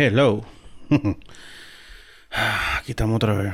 Hello. 0.00 0.44
Aquí 2.78 2.92
estamos 2.92 3.16
otra 3.16 3.34
vez. 3.34 3.52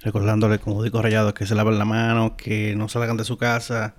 Recordándole 0.00 0.58
como 0.58 0.82
digo 0.82 1.02
rayado 1.02 1.34
que 1.34 1.44
se 1.44 1.54
laven 1.54 1.78
la 1.78 1.84
mano, 1.84 2.38
que 2.38 2.74
no 2.74 2.88
salgan 2.88 3.18
de 3.18 3.24
su 3.24 3.36
casa, 3.36 3.96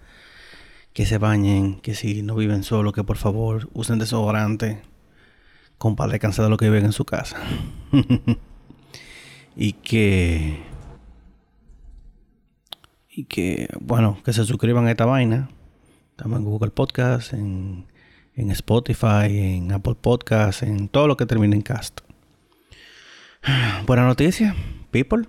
que 0.93 1.05
se 1.05 1.19
bañen, 1.19 1.79
que 1.79 1.93
si 1.93 2.23
no 2.23 2.33
viven 2.33 2.63
solos, 2.63 2.93
que 2.93 3.03
por 3.03 3.17
favor 3.17 3.69
usen 3.73 3.99
desodorante. 3.99 4.81
Compadezcanse 5.77 6.41
de 6.41 6.49
lo 6.49 6.57
que 6.57 6.71
viven 6.71 6.85
en 6.85 6.91
su 6.91 7.05
casa. 7.05 7.37
y 9.55 9.73
que. 9.73 10.59
Y 13.11 13.25
que, 13.25 13.69
bueno, 13.79 14.17
que 14.25 14.33
se 14.33 14.43
suscriban 14.43 14.87
a 14.87 14.91
esta 14.91 15.05
vaina. 15.05 15.51
Estamos 16.17 16.39
en 16.39 16.45
Google 16.45 16.71
Podcast, 16.71 17.33
en 17.33 17.90
en 18.35 18.51
Spotify, 18.51 19.55
en 19.55 19.71
Apple 19.71 19.95
Podcasts, 19.99 20.63
en 20.63 20.87
todo 20.87 21.07
lo 21.07 21.17
que 21.17 21.25
termine 21.25 21.55
en 21.55 21.61
cast. 21.61 22.01
Buena 23.85 24.05
noticia, 24.05 24.55
people. 24.91 25.23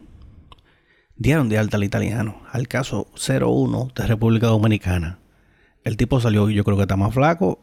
Dieron 1.16 1.48
de 1.48 1.58
alta 1.58 1.76
al 1.76 1.84
italiano, 1.84 2.42
al 2.50 2.68
caso 2.68 3.06
01 3.16 3.92
de 3.94 4.06
República 4.06 4.48
Dominicana. 4.48 5.18
El 5.84 5.96
tipo 5.96 6.20
salió, 6.20 6.48
yo 6.50 6.64
creo 6.64 6.76
que 6.76 6.82
está 6.82 6.96
más 6.96 7.14
flaco. 7.14 7.62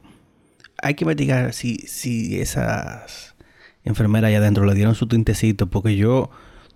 Hay 0.81 0.93
que 0.93 1.03
investigar 1.03 1.53
si, 1.53 1.77
si 1.79 2.39
esas 2.39 3.35
enfermeras 3.83 4.29
allá 4.29 4.37
adentro 4.37 4.65
le 4.65 4.75
dieron 4.75 4.95
su 4.95 5.07
tintecito, 5.07 5.67
porque 5.67 5.95
yo 5.95 6.29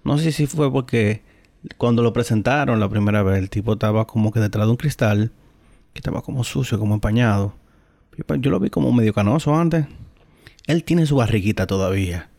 no 0.03 0.17
sé 0.17 0.31
si 0.31 0.45
fue 0.45 0.71
porque 0.71 1.21
cuando 1.77 2.01
lo 2.03 2.11
presentaron 2.11 2.79
la 2.79 2.89
primera 2.89 3.23
vez, 3.23 3.39
el 3.39 3.49
tipo 3.49 3.73
estaba 3.73 4.05
como 4.05 4.31
que 4.31 4.39
detrás 4.39 4.65
de 4.65 4.71
un 4.71 4.77
cristal, 4.77 5.31
que 5.93 5.99
estaba 5.99 6.21
como 6.21 6.43
sucio, 6.43 6.79
como 6.79 6.95
empañado. 6.95 7.55
Yo 8.39 8.51
lo 8.51 8.59
vi 8.59 8.69
como 8.69 8.91
medio 8.91 9.13
canoso 9.13 9.55
antes. 9.55 9.85
Él 10.67 10.83
tiene 10.83 11.05
su 11.05 11.15
barriguita 11.15 11.67
todavía. 11.67 12.29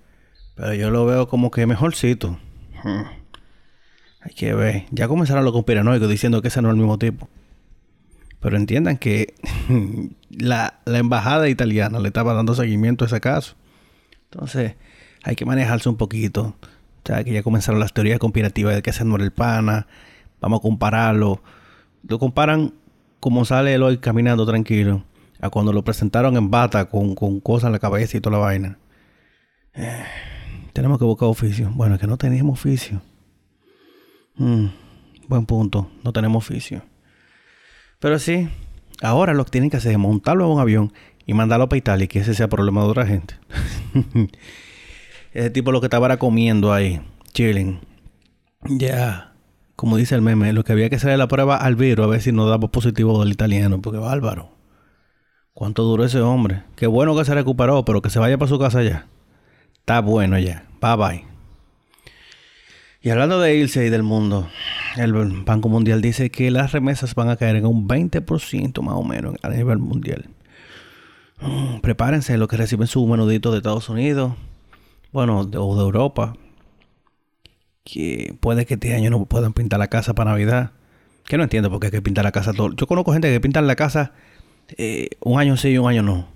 Pero 0.54 0.74
yo 0.74 0.90
lo 0.90 1.04
veo 1.04 1.28
como 1.28 1.50
que 1.50 1.66
mejorcito. 1.66 2.38
Hay 4.20 4.34
que 4.34 4.54
ver. 4.54 4.86
Ya 4.90 5.08
comenzaron 5.08 5.44
los 5.44 5.52
conspiranoicos 5.52 6.08
diciendo 6.08 6.40
que 6.42 6.48
ese 6.48 6.62
no 6.62 6.68
es 6.68 6.74
el 6.74 6.78
mismo 6.78 6.98
tipo. 6.98 7.28
Pero 8.40 8.56
entiendan 8.56 8.98
que 8.98 9.34
la, 10.30 10.80
embajada 10.86 11.48
italiana 11.48 11.98
le 11.98 12.08
estaba 12.08 12.34
dando 12.34 12.54
seguimiento 12.54 13.04
a 13.04 13.08
ese 13.08 13.20
caso. 13.20 13.56
Entonces, 14.30 14.76
hay 15.22 15.34
que 15.34 15.44
manejarse 15.44 15.88
un 15.88 15.96
poquito. 15.96 16.54
O 17.02 17.06
sea, 17.06 17.24
que 17.24 17.32
ya 17.32 17.42
comenzaron 17.42 17.80
las 17.80 17.92
teorías 17.92 18.18
conspirativas 18.18 18.74
de 18.74 18.82
que 18.82 18.90
ese 18.90 19.04
no 19.04 19.16
era 19.16 19.24
el 19.24 19.32
pana. 19.32 19.86
Vamos 20.40 20.60
a 20.60 20.62
compararlo. 20.62 21.42
Lo 22.06 22.18
comparan 22.18 22.74
como 23.18 23.44
sale 23.44 23.76
hoy 23.78 23.98
caminando 23.98 24.46
tranquilo 24.46 25.04
cuando 25.50 25.72
lo 25.72 25.82
presentaron 25.82 26.36
en 26.36 26.50
bata 26.50 26.86
con, 26.86 27.14
cosas 27.14 27.68
en 27.68 27.72
la 27.72 27.78
cabeza 27.78 28.16
y 28.16 28.20
toda 28.20 28.38
la 28.38 28.44
vaina. 28.44 28.78
Eh, 29.74 30.04
tenemos 30.72 30.98
que 30.98 31.04
buscar 31.04 31.28
oficio. 31.28 31.70
Bueno, 31.74 31.94
es 31.94 32.00
que 32.00 32.06
no 32.06 32.16
teníamos 32.16 32.58
oficio. 32.58 33.02
Mm, 34.36 34.66
buen 35.28 35.46
punto, 35.46 35.90
no 36.02 36.12
tenemos 36.12 36.44
oficio. 36.44 36.82
Pero 38.00 38.18
sí, 38.18 38.48
ahora 39.02 39.34
lo 39.34 39.44
que 39.44 39.50
tienen 39.50 39.70
que 39.70 39.76
hacer 39.76 39.92
es 39.92 39.98
montarlo 39.98 40.46
en 40.46 40.52
un 40.52 40.60
avión 40.60 40.92
y 41.26 41.34
mandarlo 41.34 41.68
para 41.68 41.78
Italia 41.78 42.04
y 42.04 42.08
que 42.08 42.20
ese 42.20 42.34
sea 42.34 42.48
problema 42.48 42.82
de 42.82 42.88
otra 42.88 43.06
gente. 43.06 43.34
ese 45.32 45.50
tipo 45.50 45.72
lo 45.72 45.80
que 45.80 45.86
estaba 45.86 46.16
comiendo 46.16 46.72
ahí, 46.72 47.00
chilling. 47.32 47.80
Ya, 48.66 49.34
como 49.76 49.96
dice 49.96 50.14
el 50.14 50.22
meme, 50.22 50.52
lo 50.52 50.64
que 50.64 50.72
había 50.72 50.88
que 50.88 50.96
hacer 50.96 51.16
la 51.18 51.28
prueba 51.28 51.56
al 51.56 51.76
virus 51.76 52.06
a 52.06 52.08
ver 52.08 52.22
si 52.22 52.32
nos 52.32 52.48
daba 52.48 52.68
positivo 52.68 53.20
del 53.22 53.32
italiano, 53.32 53.80
porque 53.80 53.98
bárbaro. 53.98 54.53
¿Cuánto 55.54 55.84
duró 55.84 56.04
ese 56.04 56.20
hombre? 56.20 56.64
Qué 56.74 56.88
bueno 56.88 57.16
que 57.16 57.24
se 57.24 57.32
recuperó, 57.32 57.84
pero 57.84 58.02
que 58.02 58.10
se 58.10 58.18
vaya 58.18 58.36
para 58.36 58.48
su 58.48 58.58
casa 58.58 58.82
ya. 58.82 59.06
Está 59.76 60.00
bueno 60.00 60.36
ya. 60.38 60.66
Bye 60.80 60.96
bye. 60.96 61.24
Y 63.00 63.10
hablando 63.10 63.38
de 63.38 63.54
irse 63.54 63.86
y 63.86 63.90
del 63.90 64.02
mundo, 64.02 64.48
el 64.96 65.12
Banco 65.12 65.68
Mundial 65.68 66.02
dice 66.02 66.30
que 66.30 66.50
las 66.50 66.72
remesas 66.72 67.14
van 67.14 67.28
a 67.28 67.36
caer 67.36 67.56
en 67.56 67.66
un 67.66 67.86
20% 67.86 68.82
más 68.82 68.94
o 68.96 69.04
menos 69.04 69.36
a 69.42 69.48
nivel 69.50 69.78
mundial. 69.78 70.28
Mm, 71.40 71.80
prepárense 71.82 72.36
los 72.36 72.48
que 72.48 72.56
reciben 72.56 72.88
su 72.88 73.06
menudito 73.06 73.52
de 73.52 73.58
Estados 73.58 73.88
Unidos, 73.88 74.32
bueno, 75.12 75.38
o 75.40 75.76
de 75.76 75.82
Europa, 75.82 76.34
que 77.84 78.34
puede 78.40 78.66
que 78.66 78.74
este 78.74 78.94
año 78.94 79.10
no 79.10 79.24
puedan 79.26 79.52
pintar 79.52 79.78
la 79.78 79.88
casa 79.88 80.14
para 80.14 80.32
Navidad. 80.32 80.72
Que 81.26 81.36
no 81.38 81.44
entiendo 81.44 81.70
por 81.70 81.80
qué 81.80 81.86
hay 81.86 81.92
que 81.92 82.02
pintar 82.02 82.24
la 82.24 82.32
casa 82.32 82.52
todo. 82.52 82.74
Yo 82.74 82.86
conozco 82.86 83.12
gente 83.12 83.30
que 83.30 83.40
pinta 83.40 83.62
la 83.62 83.76
casa 83.76 84.12
eh, 84.76 85.10
un 85.20 85.38
año 85.40 85.56
sí 85.56 85.70
y 85.70 85.78
un 85.78 85.88
año 85.88 86.02
no. 86.02 86.28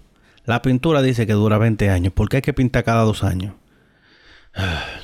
La 0.44 0.62
pintura 0.62 1.02
dice 1.02 1.26
que 1.26 1.34
dura 1.34 1.58
20 1.58 1.90
años. 1.90 2.12
¿Por 2.12 2.28
qué 2.28 2.36
hay 2.36 2.42
que 2.42 2.54
pintar 2.54 2.84
cada 2.84 3.02
dos 3.02 3.22
años? 3.24 3.54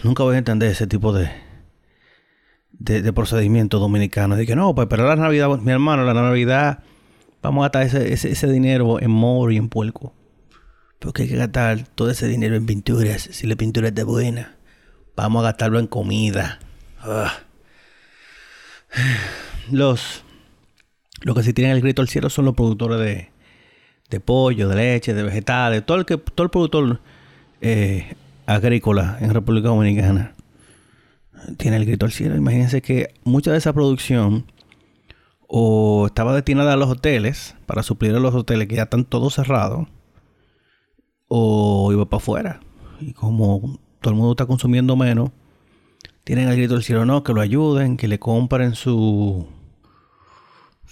nunca 0.03 0.25
voy 0.25 0.35
a 0.35 0.39
entender 0.39 0.71
ese 0.71 0.89
tipo 0.89 1.13
de, 1.13 1.31
de, 2.73 3.13
procedimiento 3.13 3.79
dominicano. 3.79 4.37
Que 4.37 4.57
no, 4.57 4.75
para 4.75 4.85
esperar 4.85 5.07
la 5.07 5.17
Navidad, 5.17 5.49
mi 5.59 5.71
hermano, 5.71 6.05
la 6.05 6.15
Navidad, 6.15 6.81
vamos 7.43 7.63
a 7.63 7.69
gastar 7.69 7.83
ese, 7.83 8.31
ese, 8.31 8.49
dinero 8.51 9.01
en 9.01 9.11
moro 9.11 9.53
y 9.53 9.57
en 9.57 9.69
puerco. 9.69 10.13
Porque 10.99 11.23
hay 11.23 11.29
que 11.29 11.37
gastar 11.37 11.87
todo 11.95 12.11
ese 12.11 12.27
dinero 12.27 12.57
en 12.57 12.67
pinturas. 12.67 13.29
Si 13.31 13.47
la 13.47 13.57
pintura 13.57 13.89
es 13.89 13.95
de 13.95 14.05
buena, 14.05 14.57
vamos 15.17 15.41
a 15.41 15.45
gastarlo 15.45 15.79
en 15.79 15.87
comida. 15.87 16.59
Los 19.71 20.25
lo 21.25 21.35
que 21.35 21.43
sí 21.43 21.55
tienen 21.55 21.75
el 21.75 21.83
grito 21.83 22.03
al 22.03 22.09
cielo 22.09 22.29
son 22.29 22.45
los 22.45 22.55
productores 22.55 22.99
de, 23.01 23.31
de 24.11 24.21
pollo, 24.21 24.69
de 24.69 24.77
leche, 24.77 25.15
de 25.15 25.23
vegetales, 25.23 25.85
todo 25.85 25.97
el 25.97 26.05
que 26.05 26.19
todo 26.19 26.45
el 26.45 26.51
productor 26.51 27.01
eh, 27.63 28.15
agrícola 28.45 29.17
en 29.21 29.33
República 29.33 29.69
Dominicana 29.69 30.35
tiene 31.57 31.79
el 31.79 31.87
grito 31.87 32.05
al 32.05 32.13
cielo. 32.13 32.37
Imagínense 32.37 32.83
que 32.83 33.15
mucha 33.25 33.53
de 33.53 33.59
esa 33.59 33.73
producción 33.73 34.45
o 35.49 36.07
estaba 36.07 36.35
destinada 36.35 36.75
a 36.75 36.77
los 36.77 36.91
hoteles 36.91 37.57
para 37.65 37.83
suplir 37.83 38.15
a 38.15 38.21
los 38.21 38.35
hoteles 38.35 38.69
que 38.69 38.77
ya 38.77 38.83
están 38.83 39.07
todos 39.07 39.35
cerrados 39.35 39.89
o 41.29 41.91
iba 41.91 42.05
para 42.05 42.19
afuera. 42.19 42.61
Y 43.01 43.15
como 43.15 43.79
todo 44.03 44.13
el 44.13 44.19
mundo 44.19 44.33
está 44.33 44.45
consumiendo 44.45 44.95
menos, 44.95 45.31
tienen 46.25 46.49
el 46.49 46.57
grito 46.57 46.75
al 46.75 46.83
cielo, 46.83 47.07
no, 47.07 47.25
que 47.25 47.33
lo 47.33 47.41
ayuden, 47.41 47.97
que 47.97 48.09
le 48.09 48.19
compren 48.19 48.75
su 48.75 49.47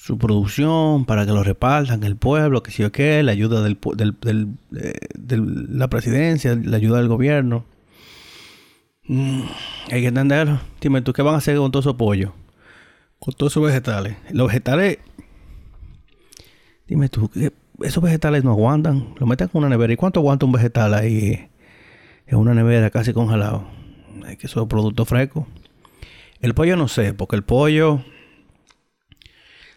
su 0.03 0.19
producción 0.19 1.05
para 1.05 1.25
que 1.25 1.31
lo 1.31 1.45
repartan 1.45 2.03
el 2.03 2.17
pueblo, 2.17 2.65
que 2.65 2.73
si 2.73 2.83
o 2.83 2.91
qué, 2.91 3.23
la 3.23 3.31
ayuda 3.31 3.63
del, 3.63 3.79
del, 3.95 4.49
eh, 4.77 4.95
de 5.15 5.37
la 5.69 5.87
presidencia, 5.87 6.59
la 6.61 6.77
ayuda 6.79 6.99
del 6.99 7.07
gobierno. 7.07 7.65
Mm, 9.05 9.43
hay 9.93 10.01
que 10.01 10.09
entenderlo. 10.09 10.59
Dime 10.81 11.03
tú, 11.03 11.13
¿qué 11.13 11.23
van 11.23 11.37
a 11.37 11.39
hacer 11.39 11.57
con 11.57 11.71
todo 11.71 11.83
su 11.83 11.91
apoyo? 11.91 12.33
Con 13.21 13.33
todos 13.35 13.53
esos 13.53 13.63
vegetales. 13.63 14.17
Los 14.33 14.49
vegetales, 14.49 14.99
dime 16.89 17.09
tú, 17.09 17.31
esos 17.81 18.03
vegetales 18.03 18.43
no 18.43 18.51
aguantan. 18.51 19.15
Lo 19.21 19.27
meten 19.29 19.47
con 19.47 19.61
una 19.61 19.69
nevera. 19.69 19.93
¿Y 19.93 19.97
cuánto 19.97 20.19
aguanta 20.19 20.47
un 20.47 20.53
vegetal 20.53 20.95
ahí 20.95 21.49
en 22.27 22.39
una 22.39 22.55
nevera 22.55 22.91
casi 22.91 23.13
congelado? 23.13 23.69
Hay 24.27 24.37
que 24.37 24.49
ser 24.49 24.67
producto 24.67 25.05
fresco. 25.05 25.47
El 26.41 26.55
pollo 26.55 26.77
no 26.77 26.89
sé, 26.89 27.15
porque 27.15 27.37
el 27.37 27.45
pollo 27.45 28.03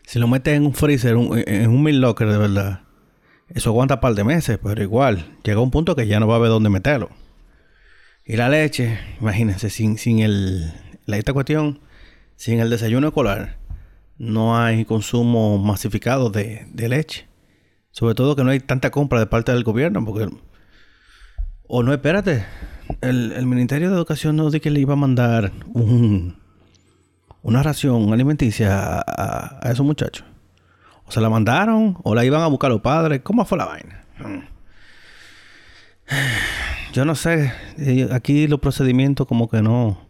si 0.05 0.19
lo 0.19 0.27
metes 0.27 0.55
en 0.55 0.65
un 0.65 0.73
freezer, 0.73 1.15
en 1.15 1.69
un 1.69 1.83
mil 1.83 1.99
locker 1.99 2.29
de 2.29 2.37
verdad, 2.37 2.81
eso 3.49 3.69
aguanta 3.69 3.95
un 3.95 4.01
par 4.01 4.15
de 4.15 4.23
meses, 4.23 4.59
pero 4.61 4.81
igual, 4.81 5.37
llega 5.43 5.59
un 5.61 5.71
punto 5.71 5.95
que 5.95 6.07
ya 6.07 6.19
no 6.19 6.27
va 6.27 6.35
a 6.35 6.37
haber 6.37 6.49
dónde 6.49 6.69
meterlo. 6.69 7.09
Y 8.25 8.37
la 8.37 8.49
leche, 8.49 8.99
imagínense, 9.21 9.69
sin, 9.69 9.97
sin 9.97 10.19
el, 10.19 10.73
la, 11.05 11.17
esta 11.17 11.33
cuestión, 11.33 11.79
sin 12.35 12.59
el 12.59 12.69
desayuno 12.69 13.07
escolar, 13.07 13.57
no 14.17 14.57
hay 14.57 14.85
consumo 14.85 15.59
masificado 15.59 16.29
de, 16.29 16.67
leche. 16.73 17.27
Sobre 17.91 18.15
todo 18.15 18.35
que 18.35 18.43
no 18.43 18.49
hay 18.49 18.59
tanta 18.59 18.89
compra 18.91 19.19
de 19.19 19.27
parte 19.27 19.51
del 19.51 19.63
gobierno, 19.63 20.03
porque... 20.03 20.27
O 21.67 21.81
no, 21.81 21.93
espérate, 21.93 22.45
el, 23.01 23.31
el 23.31 23.45
Ministerio 23.45 23.89
de 23.89 23.95
Educación 23.95 24.35
no 24.35 24.45
dice 24.45 24.61
que 24.61 24.69
le 24.69 24.79
iba 24.79 24.93
a 24.93 24.97
mandar 24.97 25.51
un 25.73 26.44
una 27.45 27.61
ración 27.61 28.11
alimenticia 28.11 29.03
a, 29.05 29.69
esos 29.71 29.85
muchachos? 29.85 30.25
¿O 31.05 31.11
se 31.11 31.21
la 31.21 31.29
mandaron? 31.29 31.95
¿O 32.03 32.15
la 32.15 32.25
iban 32.25 32.41
a 32.41 32.47
buscar 32.47 32.71
los 32.71 32.81
padres? 32.81 33.21
¿Cómo 33.23 33.45
fue 33.45 33.59
la 33.59 33.65
vaina? 33.65 34.03
Yo 36.91 37.05
no 37.05 37.13
sé. 37.13 37.53
Aquí 38.11 38.47
los 38.47 38.59
procedimientos 38.59 39.27
como 39.27 39.47
que 39.47 39.61
no... 39.61 40.03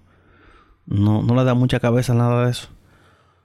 No, 0.85 1.23
no 1.23 1.35
le 1.35 1.43
da 1.43 1.55
mucha 1.55 1.79
cabeza 1.79 2.13
nada 2.13 2.45
de 2.45 2.51
eso. 2.51 2.69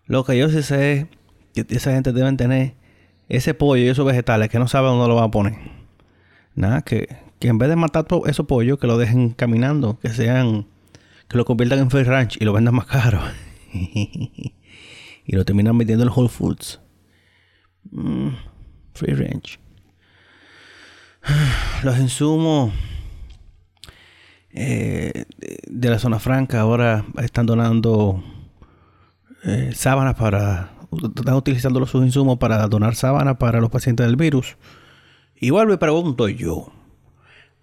Lo 0.07 0.25
que 0.25 0.39
yo 0.39 0.49
sí 0.51 0.63
sé 0.63 1.09
es 1.55 1.65
que 1.67 1.75
esa 1.75 1.93
gente 1.93 2.13
deben 2.13 2.37
tener 2.37 2.75
ese 3.29 3.55
pollo 3.55 3.83
y 3.83 3.89
esos 3.89 4.07
vegetales 4.07 4.51
que 4.51 4.59
no 4.59 4.69
saben 4.69 4.91
dónde 4.91 5.09
lo 5.09 5.17
van 5.17 5.25
a 5.25 5.31
poner. 5.31 5.55
Nada, 6.55 6.83
que, 6.83 7.09
que 7.41 7.49
en 7.49 7.59
vez 7.59 7.71
de 7.71 7.77
matar 7.77 8.07
esos 8.27 8.47
pollos, 8.47 8.79
que 8.79 8.87
lo 8.87 8.99
dejen 8.99 9.31
caminando, 9.31 9.99
que 9.99 10.11
sean, 10.11 10.67
que 11.29 11.39
lo 11.39 11.45
conviertan 11.45 11.79
en 11.81 11.91
free 11.91 12.05
ranch 12.05 12.37
y 12.41 12.45
lo 12.45 12.53
vendan 12.53 12.75
más 12.75 12.87
caro. 12.87 13.21
y 15.25 15.37
lo 15.37 15.45
terminan 15.45 15.77
metiendo 15.77 16.05
en 16.05 16.11
Whole 16.15 16.29
Foods. 16.29 16.81
Mm, 17.91 18.31
free 18.95 19.15
range. 19.15 19.59
Los 21.85 21.99
insumos 21.99 22.73
eh, 24.53 25.25
de 25.69 25.91
la 25.91 25.99
zona 25.99 26.19
franca 26.19 26.61
ahora 26.61 27.05
están 27.23 27.47
donando 27.47 28.23
eh, 29.45 29.73
sábanas 29.75 30.15
para... 30.17 30.73
Están 31.17 31.37
utilizando 31.37 31.79
los 31.79 31.95
insumos 31.95 32.39
para 32.39 32.67
donar 32.67 32.97
sábanas 32.97 33.37
para 33.37 33.61
los 33.61 33.71
pacientes 33.71 34.05
del 34.05 34.17
virus. 34.17 34.57
Vuelvo 35.41 35.73
y 35.73 35.77
pregunto 35.77 36.29
yo, 36.29 36.73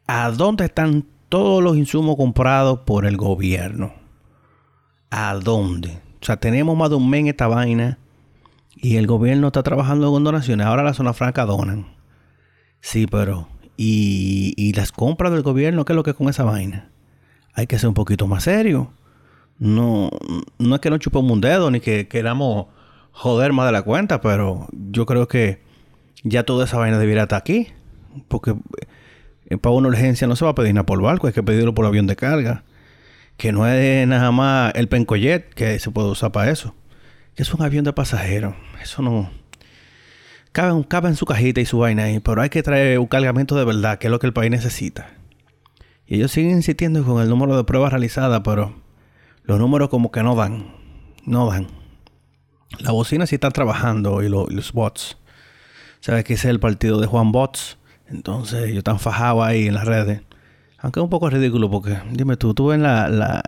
¿a 0.08 0.32
dónde 0.32 0.64
están 0.64 1.06
todos 1.28 1.62
los 1.62 1.76
insumos 1.76 2.16
comprados 2.16 2.80
por 2.86 3.06
el 3.06 3.18
gobierno? 3.18 4.07
¿A 5.10 5.36
dónde? 5.36 6.00
O 6.22 6.26
sea, 6.26 6.38
tenemos 6.38 6.76
más 6.78 6.90
de 6.90 6.96
un 6.96 7.10
mes 7.10 7.22
en 7.22 7.28
esta 7.28 7.48
vaina 7.48 7.98
y 8.76 8.98
el 8.98 9.08
gobierno 9.08 9.48
está 9.48 9.64
trabajando 9.64 10.12
con 10.12 10.24
donaciones. 10.24 10.66
Ahora 10.66 10.84
la 10.84 10.94
zona 10.94 11.14
franca 11.14 11.46
donan. 11.46 11.88
Sí, 12.82 13.08
pero 13.08 13.48
y, 13.78 14.74
las 14.74 14.92
compras 14.92 15.32
del 15.32 15.44
gobierno, 15.44 15.86
¿qué 15.86 15.94
es 15.94 15.96
lo 15.96 16.04
que 16.04 16.12
es 16.12 16.16
con 16.16 16.30
esa 16.30 16.44
vaina? 16.44 16.90
Hay 17.54 17.68
que 17.68 17.80
ser 17.80 17.88
un 17.88 17.94
poquito 17.94 18.28
más 18.28 18.44
serio. 18.44 18.92
No, 19.60 20.10
no 20.60 20.76
es 20.76 20.82
que 20.82 20.90
no 20.90 20.98
chupemos 20.98 21.32
un 21.32 21.42
dedo 21.42 21.72
ni 21.72 21.80
que 21.80 22.08
queramos 22.08 22.68
joder 23.12 23.54
más 23.54 23.66
de 23.68 23.72
la 23.72 23.82
cuenta, 23.82 24.22
pero 24.22 24.68
yo 24.72 25.06
creo 25.06 25.28
que 25.28 25.64
ya 26.24 26.44
toda 26.44 26.66
esa 26.66 26.78
vaina 26.78 27.00
debiera 27.00 27.24
estar 27.24 27.40
aquí. 27.40 27.68
Porque 28.28 28.56
eh, 29.50 29.58
para 29.58 29.74
una 29.76 29.88
urgencia 29.90 30.28
no 30.28 30.36
se 30.36 30.46
va 30.46 30.52
a 30.52 30.56
pedir 30.56 30.74
nada 30.74 30.86
por 30.86 31.02
barco, 31.02 31.28
hay 31.28 31.34
que 31.34 31.44
pedirlo 31.44 31.74
por 31.74 31.86
avión 31.86 32.08
de 32.08 32.16
carga. 32.16 32.64
Que 33.38 33.52
no 33.52 33.68
es 33.68 34.08
nada 34.08 34.32
más 34.32 34.74
el 34.76 34.88
pencoyet 34.88 35.54
que 35.54 35.80
se 35.80 35.92
puede 35.92 36.10
usar 36.10 36.32
para 36.32 36.52
eso. 36.52 36.76
Que 37.36 37.44
es 37.44 37.54
un 37.54 37.62
avión 37.62 37.86
de 37.86 37.94
pasajeros. 37.94 38.56
Eso 38.82 39.02
no 39.02 39.30
cabe, 40.88 41.08
en 41.08 41.16
su 41.16 41.26
cajita 41.26 41.62
y 41.62 41.66
su 41.66 41.78
vaina 41.78 42.06
ahí, 42.06 42.20
pero 42.20 42.42
hay 42.42 42.50
que 42.50 42.64
traer 42.64 42.98
un 42.98 43.06
cargamento 43.06 43.56
de 43.56 43.64
verdad, 43.64 44.00
que 44.00 44.08
es 44.08 44.12
lo 44.12 44.20
que 44.20 44.28
el 44.28 44.34
país 44.34 44.50
necesita. 44.50 45.12
Y 46.08 46.16
ellos 46.16 46.32
siguen 46.32 46.52
insistiendo 46.52 47.04
con 47.04 47.22
el 47.22 47.30
número 47.30 47.56
de 47.56 47.64
pruebas 47.64 47.92
realizadas, 47.92 48.42
pero 48.44 48.74
los 49.44 49.60
números 49.60 49.90
como 49.90 50.12
que 50.12 50.24
no 50.24 50.36
dan. 50.36 50.74
No 51.26 51.50
dan. 51.50 51.68
La 52.80 52.92
bocina 52.92 53.28
sí 53.28 53.36
está 53.36 53.52
trabajando 53.52 54.24
y, 54.24 54.30
los 54.30 54.74
bots. 54.74 55.18
Sabes 56.00 56.24
que 56.24 56.34
es 56.34 56.46
el 56.46 56.60
partido 56.60 57.00
de 57.00 57.08
Juan 57.08 57.32
Bots. 57.32 57.78
Entonces 58.08 58.64
ellos 58.64 58.80
están 58.80 59.00
fajados 59.00 59.46
ahí 59.46 59.68
en 59.68 59.74
las 59.74 59.86
redes. 59.86 60.22
Aunque 60.88 61.02
es 61.02 61.04
un 61.04 61.10
poco 61.10 61.30
ridículo 61.30 61.70
porque, 61.70 61.98
dime 62.14 62.38
tú, 62.38 62.54
tú 62.54 62.72
en 62.72 62.82
la, 62.82 63.42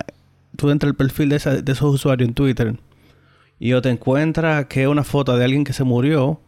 tú 0.56 0.68
entras 0.68 0.90
el 0.90 0.94
perfil 0.94 1.30
de, 1.30 1.36
esos 1.36 1.94
usuarios 1.94 2.28
en 2.28 2.34
Twitter 2.34 2.78
y 3.58 3.70
yo 3.70 3.80
te 3.80 3.88
encuentras 3.88 4.66
que 4.66 4.82
es 4.82 4.88
una 4.88 5.04
foto 5.04 5.34
de 5.34 5.46
alguien 5.46 5.64
que 5.64 5.72
se 5.72 5.82
murió 5.82 6.42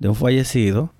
de 0.00 0.10
un 0.10 0.14
fallecido 0.14 0.92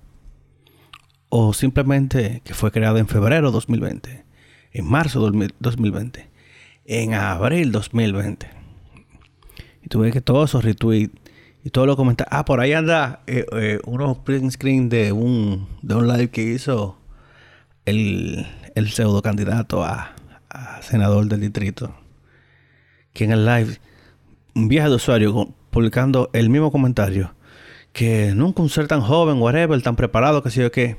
o 1.29 1.53
simplemente 1.53 2.41
que 2.43 2.55
fue 2.55 2.71
creado 2.71 2.97
en 2.97 3.07
febrero 3.07 3.51
2020, 3.51 4.25
en 4.71 4.85
marzo 4.89 5.19
2020, 5.19 6.31
en 6.85 7.13
abril 7.13 7.71
2020. 7.71 8.49
Y 9.83 9.89
tuve 9.89 10.11
que 10.11 10.21
todos 10.21 10.49
esos 10.49 10.63
retweets 10.63 11.13
y 11.63 11.69
todos 11.69 11.85
los 11.85 11.97
comentarios. 11.97 12.35
Ah, 12.35 12.45
por 12.45 12.59
ahí 12.59 12.73
anda 12.73 13.21
eh, 13.27 13.45
eh, 13.51 13.79
unos 13.85 14.17
print 14.17 14.49
screen 14.53 14.89
de 14.89 15.11
un, 15.11 15.67
de 15.83 15.93
un 15.93 16.07
live 16.07 16.31
que 16.31 16.41
hizo 16.41 16.97
el, 17.85 18.47
el 18.73 18.89
pseudo 18.89 19.21
candidato 19.21 19.83
a, 19.83 20.15
senador 20.81 21.25
del 21.27 21.41
distrito. 21.41 21.95
Que 23.13 23.23
en 23.23 23.31
el 23.31 23.45
live, 23.45 23.79
un 24.55 24.67
viaje 24.67 24.89
de 24.89 24.95
usuario 24.95 25.53
publicando 25.69 26.29
el 26.33 26.49
mismo 26.49 26.71
comentario 26.71 27.33
que 27.93 28.33
nunca 28.35 28.61
un 28.61 28.69
ser 28.69 28.87
tan 28.87 29.01
joven, 29.01 29.39
whatever, 29.39 29.81
tan 29.81 29.95
preparado, 29.95 30.41
que 30.41 30.49
sé 30.49 30.61
yo 30.61 30.71
qué, 30.71 30.97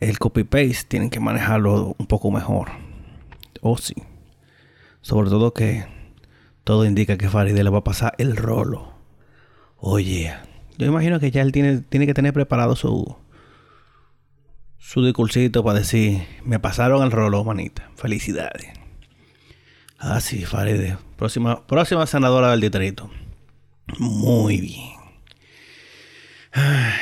el 0.00 0.18
copy-paste 0.18 0.88
tienen 0.88 1.10
que 1.10 1.20
manejarlo 1.20 1.94
un 1.96 2.06
poco 2.06 2.30
mejor. 2.30 2.70
O 3.62 3.72
oh, 3.72 3.78
sí. 3.78 3.94
Sobre 5.00 5.30
todo 5.30 5.54
que 5.54 5.86
todo 6.64 6.84
indica 6.84 7.16
que 7.16 7.28
Farideh 7.28 7.62
le 7.62 7.70
va 7.70 7.78
a 7.78 7.84
pasar 7.84 8.14
el 8.18 8.36
rolo. 8.36 8.94
Oye, 9.76 10.34
yo 10.76 10.86
imagino 10.86 11.20
que 11.20 11.30
ya 11.30 11.42
él 11.42 11.52
tiene, 11.52 11.78
tiene 11.78 12.06
que 12.06 12.14
tener 12.14 12.32
preparado 12.32 12.74
su, 12.74 13.16
su 14.78 15.04
discursito 15.04 15.64
para 15.64 15.80
decir, 15.80 16.22
me 16.44 16.58
pasaron 16.58 17.02
el 17.02 17.10
rolo, 17.10 17.44
manita. 17.44 17.90
Felicidades. 17.96 18.68
Ah, 19.98 20.20
sí, 20.20 20.44
Farideh. 20.44 20.98
Próxima, 21.16 21.66
próxima 21.66 22.06
senadora 22.06 22.50
del 22.50 22.60
distrito. 22.60 23.10
Muy 23.98 24.60
bien. 24.60 24.96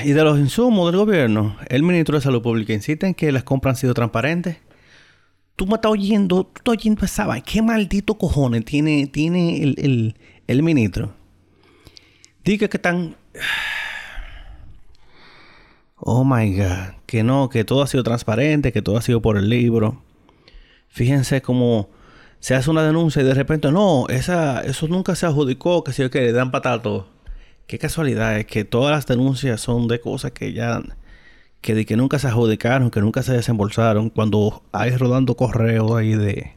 Y 0.04 0.12
de 0.12 0.24
los 0.24 0.38
insumos 0.38 0.90
del 0.90 1.00
gobierno, 1.00 1.56
el 1.68 1.82
ministro 1.82 2.16
de 2.16 2.22
Salud 2.22 2.42
Pública 2.42 2.72
insiste 2.72 3.06
en 3.06 3.14
que 3.14 3.30
las 3.30 3.44
compras 3.44 3.76
han 3.76 3.80
sido 3.80 3.94
transparentes. 3.94 4.56
Tú 5.56 5.66
me 5.66 5.74
estás 5.74 5.92
oyendo, 5.92 6.44
tú 6.44 6.52
estás 6.56 6.72
oyendo 6.72 7.04
esa 7.04 7.40
¿Qué 7.42 7.62
maldito 7.62 8.18
cojones 8.18 8.64
tiene, 8.64 9.06
tiene 9.06 9.62
el, 9.62 10.16
el 10.46 10.62
ministro? 10.62 11.14
Diga 12.44 12.68
que 12.68 12.76
están... 12.76 13.16
Oh 15.96 16.24
my 16.24 16.56
God. 16.56 16.94
Que 17.06 17.22
no, 17.22 17.48
que 17.48 17.64
todo 17.64 17.82
ha 17.82 17.86
sido 17.86 18.02
transparente, 18.02 18.72
que 18.72 18.82
todo 18.82 18.96
ha 18.96 19.02
sido 19.02 19.22
por 19.22 19.36
el 19.36 19.48
libro. 19.48 20.02
Fíjense 20.88 21.42
cómo 21.42 21.88
se 22.40 22.54
hace 22.54 22.70
una 22.70 22.82
denuncia 22.82 23.22
y 23.22 23.24
de 23.24 23.34
repente, 23.34 23.72
no, 23.72 24.06
esa, 24.08 24.62
eso 24.62 24.86
nunca 24.88 25.14
se 25.16 25.26
adjudicó, 25.26 25.82
que 25.82 25.92
si 25.92 26.08
que 26.10 26.20
le 26.20 26.32
dan 26.32 26.50
patato 26.50 27.08
Qué 27.66 27.78
casualidad 27.78 28.38
es 28.38 28.46
que 28.46 28.64
todas 28.64 28.92
las 28.92 29.06
denuncias 29.06 29.60
son 29.60 29.88
de 29.88 30.00
cosas 30.00 30.32
que 30.32 30.52
ya 30.52 30.82
que 31.62 31.74
de 31.74 31.86
que 31.86 31.96
nunca 31.96 32.18
se 32.18 32.26
adjudicaron, 32.28 32.90
que 32.90 33.00
nunca 33.00 33.22
se 33.22 33.32
desembolsaron, 33.32 34.10
cuando 34.10 34.62
hay 34.72 34.94
rodando 34.96 35.34
correos 35.36 35.92
ahí 35.92 36.14
de 36.14 36.52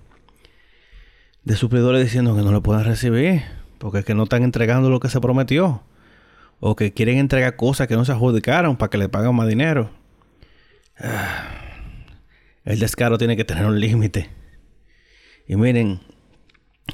de 1.45 1.55
suplidores 1.55 2.03
diciendo 2.03 2.35
que 2.35 2.41
no 2.41 2.51
lo 2.51 2.61
pueden 2.61 2.83
recibir, 2.83 3.43
porque 3.77 3.99
es 3.99 4.05
que 4.05 4.13
no 4.15 4.23
están 4.23 4.43
entregando 4.43 4.89
lo 4.89 4.99
que 4.99 5.07
se 5.09 5.21
prometió, 5.21 5.81
o 6.59 6.75
que 6.75 6.93
quieren 6.93 7.17
entregar 7.17 7.55
cosas 7.55 7.87
que 7.87 7.95
no 7.95 8.05
se 8.05 8.11
adjudicaron 8.11 8.77
para 8.77 8.89
que 8.89 8.97
le 8.97 9.09
paguen 9.09 9.35
más 9.35 9.47
dinero. 9.47 9.91
Ah, 10.99 11.49
el 12.65 12.79
descaro 12.79 13.17
tiene 13.17 13.37
que 13.37 13.45
tener 13.45 13.65
un 13.65 13.79
límite. 13.79 14.29
Y 15.47 15.55
miren, 15.55 16.01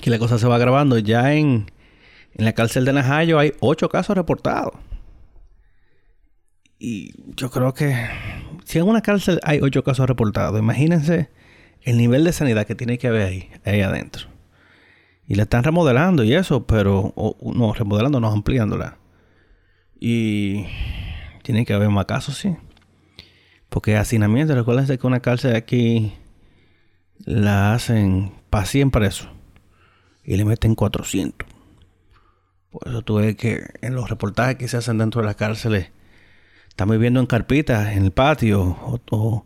que 0.01 0.09
la 0.09 0.19
cosa 0.19 0.37
se 0.37 0.47
va 0.47 0.57
grabando 0.57 0.97
ya 0.99 1.33
en 1.33 1.67
en 2.35 2.45
la 2.45 2.53
cárcel 2.53 2.85
de 2.85 2.93
Najayo 2.93 3.37
hay 3.39 3.53
ocho 3.59 3.89
casos 3.89 4.15
reportados. 4.15 4.73
Y 6.79 7.13
yo 7.35 7.49
creo 7.49 7.73
que 7.73 7.95
si 8.65 8.79
en 8.79 8.87
una 8.87 9.01
cárcel 9.01 9.39
hay 9.43 9.59
ocho 9.61 9.83
casos 9.83 10.07
reportados, 10.07 10.59
imagínense 10.59 11.29
el 11.81 11.97
nivel 11.97 12.23
de 12.23 12.33
sanidad 12.33 12.65
que 12.65 12.75
tiene 12.75 12.97
que 12.97 13.07
haber 13.07 13.27
ahí, 13.27 13.49
ahí 13.65 13.81
adentro. 13.81 14.27
Y 15.27 15.35
la 15.35 15.43
están 15.43 15.63
remodelando 15.63 16.23
y 16.23 16.33
eso, 16.33 16.65
pero 16.65 17.13
no, 17.41 17.73
remodelando, 17.73 18.19
no 18.19 18.27
ampliándola. 18.27 18.97
Y 19.99 20.65
tiene 21.43 21.65
que 21.65 21.73
haber 21.73 21.89
más 21.89 22.05
casos, 22.05 22.37
sí. 22.37 22.55
Porque 23.69 23.97
hacinamiento, 23.97 24.53
recuérdense 24.53 24.97
que 24.97 25.07
una 25.07 25.21
cárcel 25.21 25.55
aquí 25.55 26.13
la 27.25 27.73
hacen 27.73 28.31
para 28.49 28.65
100 28.65 28.91
presos 28.91 29.29
y 30.23 30.37
le 30.37 30.45
meten 30.45 30.75
400. 30.75 31.47
Por 32.71 32.87
eso 32.87 33.01
tú 33.01 33.15
ves 33.15 33.35
que 33.35 33.63
en 33.81 33.95
los 33.95 34.09
reportajes 34.09 34.55
que 34.55 34.67
se 34.67 34.77
hacen 34.77 34.97
dentro 34.97 35.21
de 35.21 35.27
las 35.27 35.35
cárceles, 35.35 35.91
están 36.69 36.89
viviendo 36.89 37.19
en 37.19 37.27
carpitas, 37.27 37.95
en 37.95 38.05
el 38.05 38.11
patio, 38.11 38.77
o, 39.11 39.45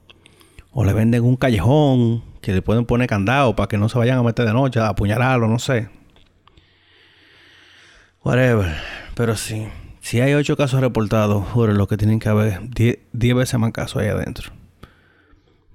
le 0.86 0.94
venden 0.94 1.26
un 1.26 1.36
callejón 1.36 2.24
que 2.42 2.54
le 2.54 2.62
pueden 2.62 2.86
poner 2.86 3.10
candado 3.10 3.56
para 3.56 3.68
que 3.68 3.78
no 3.78 3.90
se 3.90 3.98
vayan 3.98 4.18
a 4.20 4.24
meter 4.24 4.46
de 4.46 4.54
noche 4.54 4.80
a 4.80 4.90
apuñalarlo, 4.90 5.48
no 5.48 5.60
sé. 5.60 5.90
Whatever. 8.24 8.74
Pero 9.16 9.36
sí, 9.36 9.68
si 10.08 10.22
hay 10.22 10.34
ocho 10.36 10.56
casos 10.56 10.80
reportados, 10.80 11.46
juro 11.50 11.74
lo 11.74 11.90
que 11.90 11.98
tienen 11.98 12.20
que 12.20 12.30
haber 12.30 12.62
diez 12.70 12.98
veces 13.12 13.60
más 13.60 13.74
casos 13.74 14.02
ahí 14.02 14.08
adentro. 14.08 14.54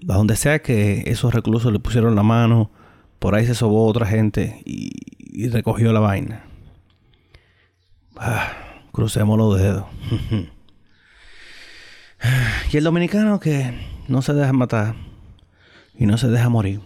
A 0.09 0.15
donde 0.15 0.37
sea 0.37 0.63
que 0.63 1.03
esos 1.05 1.35
reclusos 1.35 1.71
le 1.71 1.79
pusieron 1.79 2.17
la 2.17 2.23
mano, 2.23 2.71
por 3.19 3.35
ahí 3.35 3.45
se 3.45 3.55
sobó 3.55 3.87
otra 3.87 4.07
gente 4.07 4.63
y 4.65 5.51
recogió 5.51 5.93
la 5.93 6.01
vaina. 6.01 6.47
Ah, 8.17 8.51
crucemos 8.91 9.37
los 9.37 9.61
dedos. 9.61 9.85
y 12.73 12.77
el 12.79 12.85
dominicano 12.85 13.39
que 13.39 13.75
no 14.09 14.23
se 14.23 14.33
deja 14.33 14.55
matar 14.55 14.95
y 15.95 16.07
no 16.07 16.17
se 16.17 16.29
deja 16.29 16.49
morir. 16.49 16.81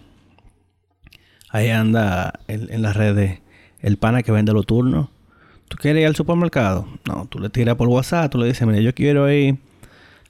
Ahí 1.50 1.70
anda 1.70 2.40
en, 2.48 2.82
las 2.82 2.96
redes 2.96 3.38
el 3.82 3.98
pana 3.98 4.24
que 4.24 4.32
vende 4.32 4.52
los 4.52 4.66
turnos. 4.66 5.10
¿Tú 5.68 5.76
quieres 5.76 6.02
ir 6.02 6.06
al 6.06 6.16
supermercado? 6.16 6.86
No, 7.06 7.26
tú 7.26 7.38
le 7.38 7.50
tiras 7.50 7.74
por 7.76 7.88
WhatsApp, 7.88 8.30
tú 8.30 8.38
le 8.38 8.46
dices, 8.46 8.66
mira, 8.66 8.80
yo 8.80 8.94
quiero 8.94 9.30
ir 9.30 9.58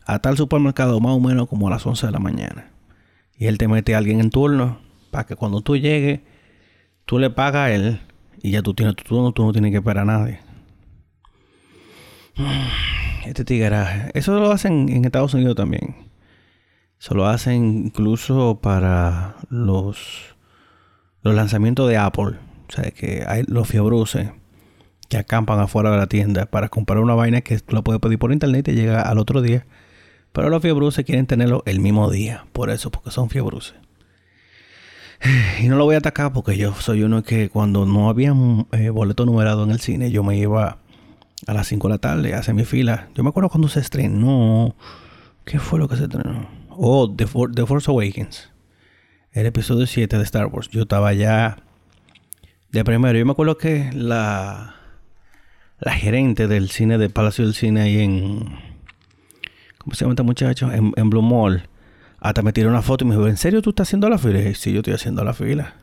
a 0.06 0.18
tal 0.20 0.36
supermercado 0.36 0.98
más 1.00 1.12
o 1.12 1.20
menos 1.20 1.48
como 1.48 1.66
a 1.68 1.70
las 1.70 1.86
11 1.86 2.06
de 2.06 2.12
la 2.12 2.18
mañana. 2.18 2.70
Y 3.36 3.46
él 3.46 3.58
te 3.58 3.68
mete 3.68 3.94
a 3.94 3.98
alguien 3.98 4.20
en 4.20 4.30
turno 4.30 4.80
para 5.10 5.26
que 5.26 5.36
cuando 5.36 5.60
tú 5.60 5.76
llegues, 5.76 6.20
tú 7.04 7.18
le 7.18 7.28
pagas 7.28 7.66
a 7.66 7.72
él 7.72 8.00
y 8.42 8.52
ya 8.52 8.62
tú 8.62 8.72
tienes 8.72 8.96
tu 8.96 9.04
turno, 9.04 9.32
tú 9.32 9.44
no 9.44 9.52
tienes 9.52 9.72
que 9.72 9.78
esperar 9.78 10.08
a 10.08 10.18
nadie. 10.18 10.40
Este 13.26 13.44
tigaraje. 13.44 14.12
Eso 14.14 14.38
lo 14.38 14.52
hacen 14.52 14.88
en 14.88 15.04
Estados 15.04 15.34
Unidos 15.34 15.56
también. 15.56 15.96
Eso 17.00 17.14
lo 17.14 17.26
hacen 17.26 17.86
incluso 17.86 18.60
para 18.62 19.34
los, 19.50 20.36
los 21.22 21.34
lanzamientos 21.34 21.88
de 21.88 21.96
Apple. 21.96 22.36
O 22.68 22.72
sea, 22.72 22.92
que 22.92 23.24
hay 23.26 23.42
los 23.48 23.66
fiebruces 23.66 24.30
que 25.08 25.16
acampan 25.16 25.60
afuera 25.60 25.90
de 25.90 25.96
la 25.96 26.06
tienda 26.06 26.46
para 26.46 26.68
comprar 26.68 26.98
una 26.98 27.14
vaina 27.14 27.40
que 27.40 27.58
tú 27.58 27.74
la 27.74 27.82
puedes 27.82 28.00
pedir 28.00 28.18
por 28.18 28.32
internet 28.32 28.60
y 28.60 28.62
te 28.62 28.74
llega 28.74 29.02
al 29.02 29.18
otro 29.18 29.42
día. 29.42 29.66
Pero 30.32 30.50
los 30.50 30.60
fiebruces 30.60 31.04
quieren 31.04 31.26
tenerlo 31.26 31.62
el 31.66 31.80
mismo 31.80 32.10
día. 32.10 32.46
Por 32.52 32.70
eso, 32.70 32.90
porque 32.90 33.10
son 33.10 33.30
fiebruces. 33.30 33.74
Y 35.62 35.68
no 35.68 35.76
lo 35.76 35.84
voy 35.84 35.94
a 35.94 35.98
atacar 35.98 36.32
porque 36.32 36.56
yo 36.56 36.74
soy 36.74 37.02
uno 37.02 37.22
que 37.22 37.48
cuando 37.48 37.86
no 37.86 38.08
había 38.08 38.34
eh, 38.72 38.90
boleto 38.90 39.24
numerado 39.24 39.64
en 39.64 39.70
el 39.70 39.80
cine, 39.80 40.10
yo 40.10 40.22
me 40.22 40.36
iba 40.36 40.78
a 41.46 41.52
las 41.52 41.66
5 41.68 41.88
de 41.88 41.94
la 41.94 41.98
tarde 41.98 42.34
a 42.34 42.38
hacer 42.38 42.54
mi 42.54 42.64
fila. 42.64 43.08
Yo 43.14 43.22
me 43.22 43.30
acuerdo 43.30 43.48
cuando 43.48 43.68
se 43.68 43.80
estrenó. 43.80 44.74
¿Qué 45.44 45.58
fue 45.58 45.78
lo 45.78 45.88
que 45.88 45.96
se 45.96 46.04
estrenó? 46.04 46.48
Oh, 46.70 47.10
The, 47.10 47.26
Force 47.26 47.90
Awakens. 47.90 48.50
El 49.32 49.46
episodio 49.46 49.86
7 49.86 50.16
de 50.16 50.24
Star 50.24 50.46
Wars. 50.46 50.68
Yo 50.68 50.82
estaba 50.82 51.12
ya 51.12 51.58
de 52.72 52.84
primero. 52.84 53.18
Yo 53.18 53.24
me 53.24 53.32
acuerdo 53.32 53.56
que 53.56 53.90
la, 53.92 54.74
la 55.78 55.92
gerente 55.92 56.48
del 56.48 56.70
cine, 56.70 56.98
del 56.98 57.10
Palacio 57.10 57.44
del 57.44 57.54
Cine 57.54 57.82
ahí 57.82 58.00
en... 58.00 58.58
¿Cómo 59.78 59.94
se 59.94 60.04
llama 60.04 60.12
este 60.12 60.22
muchacho? 60.22 60.72
En, 60.72 60.92
en 60.96 61.10
Blue 61.10 61.22
Mall 61.22 61.68
hasta 62.18 62.42
me 62.42 62.52
tiró 62.52 62.68
una 62.68 62.82
foto 62.82 63.04
y 63.04 63.08
me 63.08 63.14
dijo, 63.14 63.28
¿en 63.28 63.36
serio 63.36 63.62
tú 63.62 63.70
estás 63.70 63.88
haciendo 63.88 64.08
la 64.08 64.18
fila? 64.18 64.40
Y 64.40 64.54
sí, 64.54 64.72
yo 64.72 64.78
estoy 64.78 64.94
haciendo 64.94 65.22
la 65.22 65.34
fila. 65.34 65.74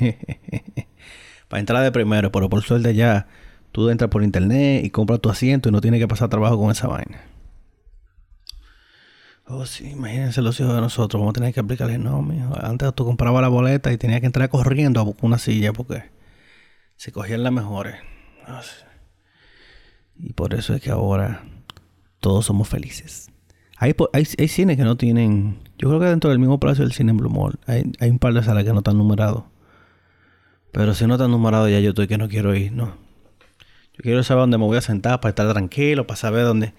Para 1.48 1.60
entrar 1.60 1.82
de 1.82 1.92
primero, 1.92 2.32
pero 2.32 2.48
por 2.48 2.62
suerte 2.62 2.94
ya 2.94 3.28
tú 3.70 3.90
entras 3.90 4.10
por 4.10 4.22
internet 4.22 4.84
y 4.84 4.90
compras 4.90 5.20
tu 5.20 5.30
asiento 5.30 5.68
y 5.68 5.72
no 5.72 5.80
tienes 5.80 6.00
que 6.00 6.08
pasar 6.08 6.28
trabajo 6.28 6.58
con 6.58 6.70
esa 6.70 6.88
vaina. 6.88 7.20
Oh, 9.46 9.66
sí, 9.66 9.90
imagínense 9.90 10.40
los 10.40 10.58
hijos 10.60 10.74
de 10.74 10.80
nosotros. 10.80 11.20
Vamos 11.20 11.32
a 11.32 11.34
tener 11.34 11.52
que 11.52 11.60
aplicarle, 11.60 11.98
no, 11.98 12.22
mijo. 12.22 12.56
Antes 12.60 12.94
tú 12.94 13.04
comprabas 13.04 13.42
la 13.42 13.48
boleta 13.48 13.92
y 13.92 13.98
tenías 13.98 14.20
que 14.20 14.26
entrar 14.26 14.48
corriendo 14.48 15.00
a 15.00 15.02
buscar 15.04 15.26
una 15.26 15.38
silla 15.38 15.72
porque 15.72 16.04
se 16.96 17.12
cogían 17.12 17.42
las 17.42 17.52
mejores. 17.52 17.96
Y 20.22 20.32
por 20.32 20.54
eso 20.54 20.74
es 20.74 20.80
que 20.80 20.90
ahora 20.90 21.42
todos 22.20 22.46
somos 22.46 22.68
felices. 22.68 23.30
Hay, 23.76 23.94
hay, 24.12 24.24
cines 24.24 24.76
que 24.76 24.84
no 24.84 24.96
tienen. 24.96 25.58
Yo 25.76 25.88
creo 25.88 25.98
que 25.98 26.06
dentro 26.06 26.30
del 26.30 26.38
mismo 26.38 26.60
Palacio 26.60 26.84
del 26.84 26.92
Cine 26.92 27.10
en 27.10 27.16
Blue 27.16 27.28
Mall 27.28 27.58
hay, 27.66 27.90
hay 27.98 28.10
un 28.10 28.20
par 28.20 28.32
de 28.32 28.42
salas 28.42 28.62
que 28.62 28.70
no 28.72 28.78
están 28.78 28.96
numerados. 28.96 29.44
Pero 30.70 30.94
si 30.94 31.06
no 31.06 31.14
están 31.14 31.32
numerados, 31.32 31.68
ya 31.70 31.80
yo 31.80 31.90
estoy 31.90 32.06
que 32.06 32.16
no 32.16 32.28
quiero 32.28 32.54
ir, 32.54 32.72
no. 32.72 32.94
Yo 33.94 34.02
quiero 34.02 34.22
saber 34.22 34.42
dónde 34.42 34.58
me 34.58 34.64
voy 34.64 34.78
a 34.78 34.80
sentar 34.80 35.20
para 35.20 35.30
estar 35.30 35.52
tranquilo, 35.52 36.06
para 36.06 36.16
saber 36.16 36.44
dónde. 36.44 36.72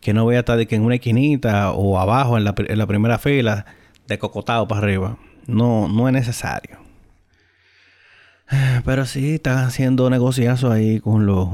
Que 0.00 0.12
no 0.12 0.24
voy 0.24 0.36
a 0.36 0.40
estar 0.40 0.58
de 0.58 0.66
que 0.66 0.76
en 0.76 0.82
una 0.82 0.96
esquinita 0.96 1.72
o 1.72 1.98
abajo 1.98 2.36
en 2.36 2.44
la, 2.44 2.54
en 2.56 2.78
la 2.78 2.86
primera 2.86 3.18
fila, 3.18 3.64
de 4.06 4.18
cocotado 4.18 4.68
para 4.68 4.82
arriba. 4.82 5.18
No, 5.46 5.88
no 5.88 6.06
es 6.08 6.12
necesario. 6.12 6.78
Pero 8.84 9.06
sí, 9.06 9.34
están 9.34 9.64
haciendo 9.64 10.10
negociazos 10.10 10.70
ahí 10.70 11.00
con 11.00 11.26
los, 11.26 11.48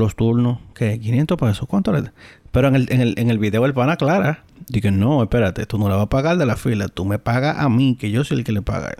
los 0.00 0.16
turnos. 0.16 0.58
¿Qué? 0.74 1.00
¿500 1.00 1.36
pesos? 1.36 1.68
¿Cuánto 1.68 1.92
le 1.92 2.10
pero 2.54 2.68
en 2.68 2.76
el, 2.76 2.86
en 2.92 3.00
el, 3.00 3.14
en 3.18 3.30
el 3.30 3.38
video 3.40 3.66
el 3.66 3.74
pana 3.74 3.96
clara. 3.96 4.44
Dije, 4.68 4.92
no, 4.92 5.24
espérate, 5.24 5.66
tú 5.66 5.76
no 5.76 5.88
le 5.88 5.96
vas 5.96 6.04
a 6.04 6.08
pagar 6.08 6.36
de 6.36 6.46
la 6.46 6.54
fila. 6.54 6.86
Tú 6.86 7.04
me 7.04 7.18
pagas 7.18 7.58
a 7.58 7.68
mí, 7.68 7.96
que 7.96 8.12
yo 8.12 8.22
soy 8.22 8.38
el 8.38 8.44
que 8.44 8.52
le 8.52 8.62
paga 8.62 8.94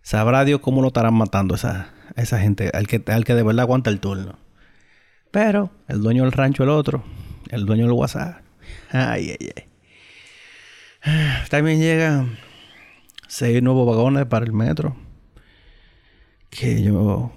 Sabrá 0.00 0.46
Dios 0.46 0.60
cómo 0.60 0.80
lo 0.80 0.88
estarán 0.88 1.12
matando 1.12 1.54
esa, 1.54 1.92
esa 2.16 2.40
gente, 2.40 2.70
al 2.72 2.86
que, 2.86 3.02
al 3.08 3.26
que 3.26 3.34
de 3.34 3.42
verdad 3.42 3.64
aguanta 3.64 3.90
el 3.90 4.00
turno. 4.00 4.38
Pero 5.30 5.70
el 5.86 6.00
dueño 6.00 6.22
del 6.22 6.32
rancho, 6.32 6.62
el 6.62 6.70
otro, 6.70 7.04
el 7.50 7.66
dueño 7.66 7.84
del 7.84 7.92
WhatsApp. 7.92 8.40
Ay, 8.90 9.36
ay, 9.38 9.50
ay. 11.04 11.42
También 11.50 11.78
llegan 11.78 12.38
seis 13.28 13.62
nuevos 13.62 13.86
vagones 13.86 14.24
para 14.24 14.46
el 14.46 14.54
metro. 14.54 14.96
Que 16.48 16.82
yo 16.82 17.32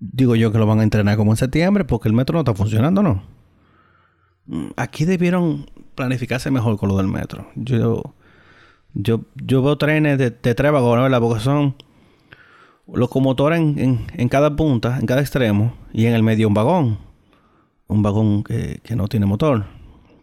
digo 0.00 0.36
yo 0.36 0.52
que 0.52 0.58
lo 0.58 0.66
van 0.66 0.80
a 0.80 0.82
entrenar 0.82 1.16
como 1.16 1.32
en 1.32 1.36
septiembre 1.36 1.84
porque 1.84 2.08
el 2.08 2.14
metro 2.14 2.34
no 2.34 2.40
está 2.40 2.54
funcionando, 2.54 3.02
¿no? 3.02 3.22
Mm, 4.46 4.68
aquí 4.76 5.04
debieron 5.04 5.70
planificarse 5.94 6.50
mejor 6.50 6.78
con 6.78 6.88
lo 6.88 6.96
del 6.96 7.08
metro. 7.08 7.48
Yo, 7.54 8.14
yo, 8.94 9.22
yo 9.36 9.62
veo 9.62 9.76
trenes 9.78 10.18
de, 10.18 10.30
tres 10.30 10.72
vagones, 10.72 11.04
¿verdad? 11.04 11.20
Porque 11.20 11.40
son 11.40 11.76
locomotores 12.86 13.60
en, 13.60 14.06
en, 14.12 14.28
cada 14.28 14.56
punta, 14.56 14.98
en 14.98 15.06
cada 15.06 15.20
extremo, 15.20 15.74
y 15.92 16.06
en 16.06 16.14
el 16.14 16.22
medio 16.22 16.48
un 16.48 16.54
vagón. 16.54 16.98
Un 17.86 18.02
vagón 18.02 18.44
que, 18.44 18.80
que 18.82 18.96
no 18.96 19.08
tiene 19.08 19.26
motor. 19.26 19.66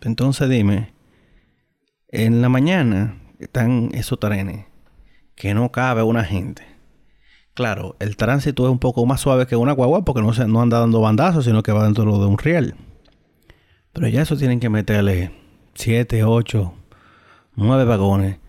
Entonces 0.01 0.50
dime, 0.50 0.94
en 2.10 2.41
la 2.41 2.50
mañana 2.50 3.17
están 3.39 3.89
esos 3.94 4.20
trenes 4.20 4.65
que 5.36 5.53
no 5.53 5.72
cabe 5.72 6.03
una 6.03 6.24
gente. 6.24 6.75
Claro, 7.55 7.95
el 8.00 8.17
tránsito 8.17 8.65
es 8.65 8.69
un 8.69 8.79
poco 8.79 9.05
más 9.05 9.21
suave 9.21 9.47
que 9.47 9.55
una 9.55 9.71
guagua 9.71 10.03
porque 10.03 10.21
no, 10.21 10.33
se, 10.33 10.45
no 10.45 10.62
anda 10.62 10.79
dando 10.79 11.00
bandazos, 11.00 11.45
sino 11.45 11.63
que 11.63 11.71
va 11.71 11.85
dentro 11.85 12.19
de 12.19 12.25
un 12.25 12.38
riel. 12.38 12.75
Pero 13.93 14.09
ya 14.09 14.21
eso 14.21 14.35
tienen 14.35 14.59
que 14.59 14.69
meterle 14.69 15.31
7, 15.74 16.25
8, 16.25 16.74
9 17.55 17.85
vagones. 17.85 18.39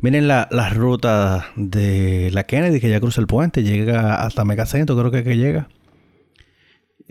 Miren 0.00 0.26
la, 0.26 0.48
ruta 0.74 1.46
de 1.54 2.30
la 2.32 2.44
Kennedy 2.44 2.80
que 2.80 2.90
ya 2.90 2.98
cruza 2.98 3.20
el 3.20 3.28
puente, 3.28 3.62
llega 3.62 4.22
hasta 4.22 4.44
Megacentro, 4.44 4.96
creo 4.98 5.12
que, 5.12 5.22
que 5.22 5.36
llega. 5.36 5.68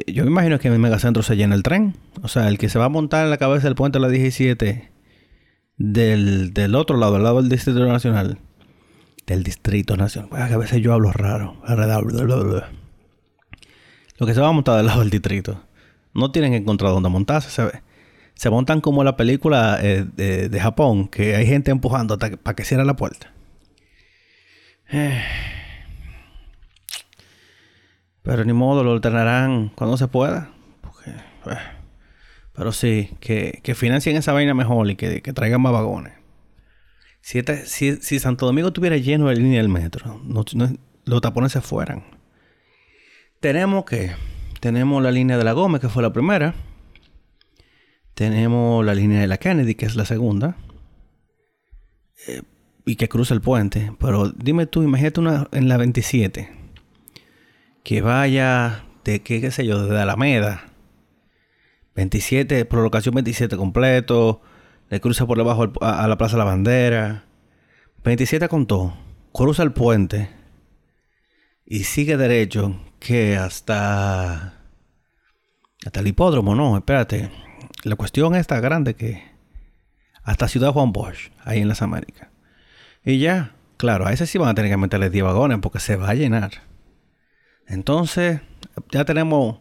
Yo 0.06 0.26
me 0.26 0.32
imagino 0.32 0.60
que 0.60 0.68
en 0.68 0.74
el 0.74 0.80
Megacentro 0.80 1.24
se 1.24 1.38
llena 1.38 1.56
el 1.56 1.64
tren. 1.64 1.96
O 2.24 2.28
sea, 2.28 2.50
el 2.50 2.58
que 2.58 2.68
se 2.68 2.78
va 2.78 2.86
a 2.86 2.90
montar 2.90 3.24
en 3.24 3.30
la 3.30 3.38
cabeza 3.38 3.68
del 3.68 3.76
puente 3.76 4.00
de 4.00 4.02
la 4.02 4.10
17 4.10 4.92
del, 5.78 6.54
del 6.54 6.76
otro 6.76 6.98
lado, 6.98 7.14
del 7.14 7.24
lado 7.24 7.42
del 7.42 7.50
Distrito 7.50 7.86
Nacional. 7.86 8.38
Del 9.28 9.44
Distrito 9.44 9.96
Nacional. 9.98 10.30
Bueno, 10.30 10.46
a 10.46 10.58
veces 10.58 10.82
yo 10.82 10.94
hablo 10.94 11.12
raro. 11.12 11.58
Lo 14.18 14.26
que 14.26 14.34
se 14.34 14.42
va 14.42 14.48
a 14.48 14.52
montar 14.52 14.78
del 14.78 14.88
lado 14.88 15.02
del 15.02 15.12
distrito 15.12 15.62
no 16.14 16.32
tienen 16.32 16.52
que 16.52 16.58
encontrar 16.58 16.92
dónde 16.92 17.10
montarse. 17.10 17.70
Se, 18.34 18.50
montan 18.50 18.82
como 18.82 19.04
la 19.04 19.16
película 19.16 19.78
eh, 19.82 20.06
de, 20.16 20.60
Japón, 20.60 21.08
que 21.08 21.36
hay 21.36 21.46
gente 21.46 21.70
empujando 21.70 22.18
para 22.18 22.56
que 22.56 22.64
cierre 22.64 22.86
la 22.86 22.96
puerta. 22.96 23.32
Pero 28.24 28.44
ni 28.44 28.54
modo, 28.54 28.84
lo 28.84 28.94
alternarán 28.94 29.72
cuando 29.76 29.98
se 29.98 30.08
pueda. 30.08 30.50
Eh, 31.06 31.16
pero 32.54 32.72
sí, 32.72 33.12
que, 33.20 33.62
financien 33.76 34.18
esa 34.18 34.34
vaina 34.34 34.54
mejor 34.54 34.90
y 34.90 34.96
que, 34.96 35.22
traigan 35.22 35.62
más 35.62 35.72
vagones. 35.72 36.17
Si, 37.28 37.98
si, 37.98 38.20
Santo 38.22 38.46
Domingo 38.46 38.70
estuviera 38.70 38.96
lleno 38.96 39.28
de 39.28 39.36
línea 39.36 39.58
del 39.58 39.68
metro, 39.68 40.22
los 41.04 41.22
tapones 41.22 41.52
se 41.52 41.60
fueran. 41.60 42.06
Tenemos 43.42 43.84
que 43.84 44.16
tenemos 44.62 45.04
la 45.04 45.12
línea 45.12 45.38
de 45.38 45.44
la 45.44 45.52
Gómez, 45.52 45.82
que 45.82 45.90
fue 45.90 46.02
la 46.02 46.14
primera. 46.14 46.56
Tenemos 48.14 48.86
la 48.86 48.96
línea 48.96 49.20
de 49.20 49.28
la 49.28 49.40
Kennedy, 49.40 49.76
que 49.76 49.86
es 49.86 49.98
la 49.98 50.06
segunda. 50.06 50.56
Eh, 52.28 52.44
y 52.86 52.96
que 52.96 53.10
cruza 53.10 53.34
el 53.34 53.42
puente. 53.42 53.92
Pero 54.00 54.30
dime 54.30 54.66
tú, 54.66 54.82
imagínate 54.82 55.20
una 55.20 55.50
en 55.52 55.68
la 55.68 55.76
27. 55.76 56.50
Que 57.84 58.02
vaya 58.02 58.86
de, 59.04 59.22
qué, 59.22 59.42
qué 59.42 59.52
sé 59.52 59.66
yo, 59.66 59.84
desde 59.84 60.00
Alameda. 60.00 60.70
27, 61.94 62.64
prolongación 62.64 63.16
27 63.16 63.58
completo. 63.58 64.42
Le 64.90 65.02
cruza 65.02 65.26
por 65.26 65.38
debajo 65.38 65.72
a, 65.82 66.08
la 66.08 66.18
Plaza 66.18 66.36
de 66.36 66.40
la 66.40 66.46
Bandera. 66.46 67.26
27 68.04 68.48
con 68.48 68.68
todo. 68.68 68.94
Cruza 69.34 69.64
el 69.64 69.74
puente. 69.74 70.30
Y 71.66 71.84
sigue 71.84 72.18
derecho 72.18 72.80
que 73.00 73.38
hasta 73.38 74.54
hasta 75.86 76.00
el 76.00 76.08
hipódromo, 76.08 76.56
no, 76.56 76.78
espérate. 76.78 77.32
La 77.84 77.96
cuestión 77.96 78.36
es 78.36 78.48
tan 78.48 78.62
grande 78.62 78.96
que 78.96 79.24
hasta 80.24 80.48
Ciudad 80.48 80.74
Juan 80.74 80.92
Bosch, 80.92 81.32
ahí 81.44 81.60
en 81.60 81.68
las 81.68 81.82
Américas. 81.82 82.30
Y 83.06 83.20
ya, 83.20 83.56
claro, 83.78 84.06
a 84.06 84.14
ese 84.14 84.26
sí 84.26 84.38
van 84.38 84.50
a 84.50 84.56
tener 84.56 84.72
que 84.72 84.78
meterle 84.78 85.10
10 85.10 85.24
vagones 85.24 85.60
porque 85.62 85.80
se 85.80 85.96
va 85.96 86.10
a 86.10 86.14
llenar. 86.14 86.52
Entonces, 87.68 88.42
ya 88.92 89.06
tenemos 89.06 89.60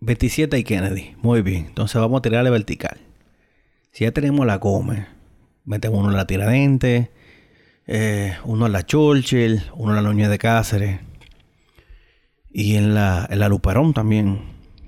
27 0.00 0.58
y 0.58 0.64
Kennedy. 0.64 1.16
Muy 1.22 1.42
bien. 1.42 1.66
Entonces 1.66 2.00
vamos 2.00 2.18
a 2.18 2.22
tirarle 2.22 2.50
vertical. 2.50 2.98
Si 3.96 4.04
ya 4.04 4.12
tenemos 4.12 4.46
la 4.46 4.58
Gómez, 4.58 5.06
metemos 5.64 6.00
uno 6.00 6.10
en 6.10 6.18
la 6.18 6.26
Tiradente, 6.26 7.10
eh, 7.86 8.36
uno 8.44 8.66
en 8.66 8.72
la 8.72 8.84
Churchill, 8.84 9.62
uno 9.72 9.96
en 9.96 9.96
la 9.96 10.02
Núñez 10.02 10.28
de 10.28 10.36
Cáceres. 10.36 11.00
Y 12.50 12.76
en 12.76 12.92
la, 12.92 13.26
en 13.30 13.38
la 13.38 13.48
Luperón 13.48 13.94
también. 13.94 14.42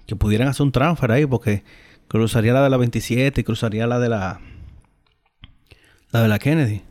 Que 0.07 0.15
pudieran 0.15 0.49
hacer 0.49 0.65
un 0.65 0.73
transfer 0.73 1.11
ahí 1.11 1.25
porque 1.25 1.65
cruzaría 2.07 2.53
la 2.53 2.63
de 2.63 2.69
la 2.69 2.77
27 2.77 3.41
y 3.41 3.45
cruzaría 3.45 3.87
la 3.87 3.99
de 3.99 4.11
la. 4.11 4.43
La 6.11 6.21
de 6.21 6.29
la 6.29 6.39
Kennedy. 6.39 6.83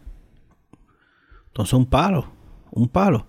Entonces 1.50 1.74
un 1.74 1.86
palo. 1.86 2.32
Un 2.72 2.88
palo. 2.90 3.28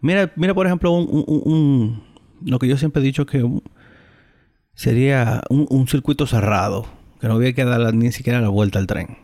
Mira, 0.00 0.32
mira 0.36 0.54
por 0.54 0.64
ejemplo, 0.64 0.92
un, 0.92 2.04
lo 2.44 2.60
que 2.60 2.68
yo 2.68 2.76
siempre 2.76 3.02
he 3.02 3.04
dicho 3.04 3.26
que 3.26 3.44
sería 4.74 5.42
un, 5.50 5.88
circuito 5.88 6.24
cerrado. 6.24 6.97
Que 7.20 7.28
no 7.28 7.34
había 7.34 7.52
que 7.52 7.64
dar 7.64 7.94
ni 7.94 8.12
siquiera 8.12 8.40
la 8.40 8.48
vuelta 8.48 8.78
al 8.78 8.86
tren. 8.86 9.18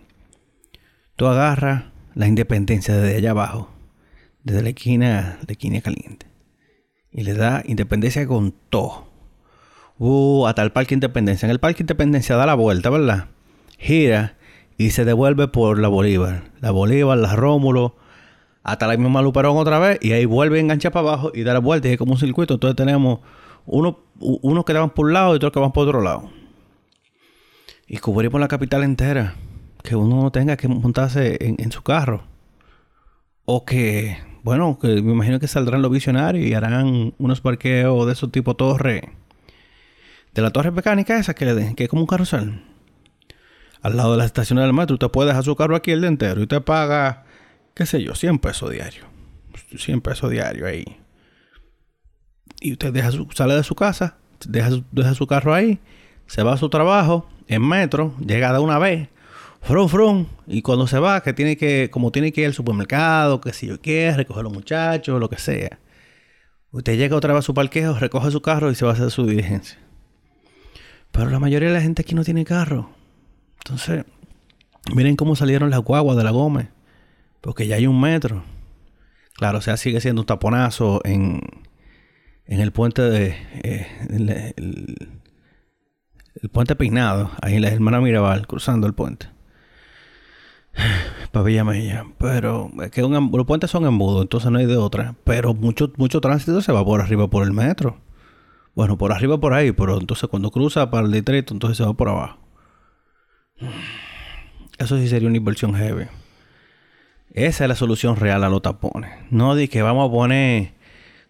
Tú 1.16 1.26
agarras 1.26 1.84
la 2.14 2.26
independencia 2.26 2.94
desde 2.94 3.16
allá 3.16 3.30
abajo, 3.30 3.70
desde 4.42 4.62
la 4.62 4.70
esquina 4.70 5.38
de 5.46 5.52
esquina 5.52 5.80
caliente. 5.80 6.26
Y 7.12 7.22
le 7.22 7.34
da 7.34 7.62
independencia 7.66 8.26
con 8.26 8.52
todo. 8.70 9.06
Uh, 9.98 10.46
hasta 10.46 10.62
el 10.62 10.72
Parque 10.72 10.94
Independencia. 10.94 11.46
En 11.46 11.50
el 11.50 11.60
Parque 11.60 11.84
Independencia 11.84 12.36
da 12.36 12.46
la 12.46 12.54
vuelta, 12.54 12.90
¿verdad? 12.90 13.28
Gira 13.78 14.36
y 14.76 14.90
se 14.90 15.04
devuelve 15.04 15.46
por 15.48 15.78
la 15.78 15.88
Bolívar. 15.88 16.50
La 16.60 16.72
Bolívar, 16.72 17.16
la 17.18 17.36
Rómulo, 17.36 17.94
hasta 18.64 18.88
la 18.88 18.96
misma 18.96 19.22
Luperón 19.22 19.56
otra 19.56 19.78
vez. 19.78 19.98
Y 20.02 20.12
ahí 20.12 20.24
vuelve 20.24 20.58
a 20.58 20.60
enganchar 20.60 20.90
para 20.90 21.08
abajo 21.08 21.30
y 21.32 21.44
da 21.44 21.52
la 21.52 21.60
vuelta. 21.60 21.88
Y 21.88 21.92
es 21.92 21.98
como 21.98 22.12
un 22.12 22.18
circuito. 22.18 22.54
Entonces 22.54 22.74
tenemos 22.74 23.20
uno, 23.66 24.00
unos 24.18 24.64
que 24.64 24.72
van 24.72 24.90
por 24.90 25.06
un 25.06 25.12
lado 25.12 25.34
y 25.34 25.36
otros 25.36 25.52
que 25.52 25.60
van 25.60 25.72
por 25.72 25.86
otro 25.86 26.02
lado. 26.02 26.30
Y 27.86 27.98
cubrimos 27.98 28.40
la 28.40 28.48
capital 28.48 28.82
entera. 28.82 29.34
Que 29.82 29.96
uno 29.96 30.22
no 30.22 30.32
tenga 30.32 30.56
que 30.56 30.66
montarse 30.66 31.36
en, 31.40 31.70
su 31.70 31.82
carro. 31.82 32.24
O 33.44 33.66
que, 33.66 34.16
bueno, 34.42 34.78
que 34.80 34.88
me 35.02 35.12
imagino 35.12 35.38
que 35.38 35.46
saldrán 35.46 35.82
los 35.82 35.90
visionarios 35.90 36.46
y 36.46 36.54
harán 36.54 37.14
unos 37.18 37.42
parqueos 37.42 38.06
de 38.06 38.12
esos 38.14 38.32
tipo 38.32 38.56
torre. 38.56 39.12
De 40.32 40.40
la 40.40 40.50
torre 40.50 40.70
mecánica 40.70 41.18
esa 41.18 41.34
que 41.34 41.44
le 41.44 41.54
den, 41.54 41.74
que 41.74 41.84
es 41.84 41.90
como 41.90 42.02
un 42.02 42.08
carrusel. 42.08 42.62
Al 43.82 43.98
lado 43.98 44.12
de 44.12 44.18
la 44.18 44.24
estación 44.24 44.58
del 44.58 44.72
metro, 44.72 44.94
usted 44.94 45.10
puede 45.10 45.28
dejar 45.28 45.44
su 45.44 45.54
carro 45.54 45.76
aquí 45.76 45.90
el 45.90 46.00
día 46.00 46.08
entero 46.08 46.40
y 46.40 46.44
usted 46.44 46.62
paga, 46.62 47.24
qué 47.74 47.84
sé 47.84 48.02
yo, 48.02 48.14
100 48.14 48.38
pesos 48.38 48.70
diario. 48.70 49.04
100 49.76 50.00
pesos 50.00 50.30
diario 50.30 50.66
ahí. 50.66 50.96
Y 52.60 52.72
usted 52.72 52.90
deja 52.94 53.10
sale 53.34 53.54
de 53.54 53.62
su 53.62 53.74
casa, 53.74 54.16
deja, 54.46 54.70
deja 54.90 55.12
su 55.12 55.26
carro 55.26 55.52
ahí, 55.52 55.78
se 56.26 56.42
va 56.42 56.54
a 56.54 56.56
su 56.56 56.70
trabajo 56.70 57.28
en 57.48 57.66
metro, 57.66 58.14
llega 58.24 58.52
de 58.52 58.58
una 58.58 58.78
vez, 58.78 59.08
frum 59.60 59.88
frum, 59.88 60.26
y 60.46 60.62
cuando 60.62 60.86
se 60.86 60.98
va, 60.98 61.22
que 61.22 61.32
tiene 61.32 61.56
que, 61.56 61.90
como 61.90 62.10
tiene 62.12 62.32
que 62.32 62.42
ir 62.42 62.46
al 62.48 62.54
supermercado, 62.54 63.40
que 63.40 63.52
si 63.52 63.66
yo 63.66 63.80
quiero, 63.80 64.16
recoger 64.16 64.40
a 64.40 64.44
los 64.44 64.52
muchachos, 64.52 65.20
lo 65.20 65.28
que 65.28 65.38
sea. 65.38 65.78
Usted 66.70 66.96
llega 66.96 67.16
otra 67.16 67.32
vez 67.32 67.40
a 67.40 67.42
su 67.42 67.54
parqueo, 67.54 67.98
recoge 67.98 68.30
su 68.30 68.42
carro 68.42 68.70
y 68.70 68.74
se 68.74 68.84
va 68.84 68.90
a 68.90 68.94
hacer 68.94 69.10
su 69.10 69.26
diligencia. 69.26 69.78
Pero 71.12 71.30
la 71.30 71.38
mayoría 71.38 71.68
de 71.68 71.74
la 71.74 71.80
gente 71.80 72.02
aquí 72.02 72.16
no 72.16 72.24
tiene 72.24 72.44
carro. 72.44 72.90
Entonces, 73.58 74.04
miren 74.92 75.14
cómo 75.14 75.36
salieron 75.36 75.70
las 75.70 75.80
guaguas 75.80 76.16
de 76.16 76.24
la 76.24 76.32
Gómez. 76.32 76.68
Porque 77.40 77.68
ya 77.68 77.76
hay 77.76 77.86
un 77.86 78.00
metro. 78.00 78.42
Claro, 79.34 79.58
o 79.58 79.60
sea, 79.60 79.76
sigue 79.76 80.00
siendo 80.00 80.22
un 80.22 80.26
taponazo 80.26 81.00
en, 81.04 81.40
en 82.46 82.60
el 82.60 82.72
puente 82.72 83.02
de. 83.02 83.36
Eh, 83.62 84.54
puente 86.48 86.76
peinado, 86.76 87.30
ahí 87.42 87.54
en 87.54 87.62
la 87.62 87.68
hermana 87.68 88.00
Mirabal, 88.00 88.46
cruzando 88.46 88.86
el 88.86 88.94
puente. 88.94 89.28
Para 91.32 91.44
Villa 91.44 91.64
Mella. 91.64 92.04
Pero 92.18 92.70
es 92.82 92.90
que 92.90 93.02
los 93.02 93.46
puentes 93.46 93.70
son 93.70 93.86
embudos, 93.86 94.22
entonces 94.22 94.50
no 94.50 94.58
hay 94.58 94.66
de 94.66 94.76
otra. 94.76 95.14
Pero 95.24 95.54
mucho, 95.54 95.92
mucho 95.96 96.20
tránsito 96.20 96.60
se 96.60 96.72
va 96.72 96.84
por 96.84 97.00
arriba 97.00 97.28
por 97.28 97.44
el 97.44 97.52
metro. 97.52 97.98
Bueno, 98.74 98.98
por 98.98 99.12
arriba 99.12 99.38
por 99.38 99.54
ahí, 99.54 99.72
pero 99.72 99.98
entonces 100.00 100.28
cuando 100.28 100.50
cruza 100.50 100.90
para 100.90 101.06
el 101.06 101.12
distrito, 101.12 101.54
entonces 101.54 101.78
se 101.78 101.84
va 101.84 101.94
por 101.94 102.08
abajo. 102.08 102.38
Eso 104.78 104.98
sí 104.98 105.08
sería 105.08 105.28
una 105.28 105.36
inversión 105.36 105.74
heavy. 105.74 106.06
Esa 107.30 107.64
es 107.64 107.68
la 107.68 107.76
solución 107.76 108.16
real 108.16 108.42
a 108.42 108.48
los 108.48 108.62
tapones. 108.62 109.12
No 109.30 109.54
de 109.54 109.68
que 109.68 109.82
vamos 109.82 110.08
a 110.08 110.12
poner, 110.12 110.74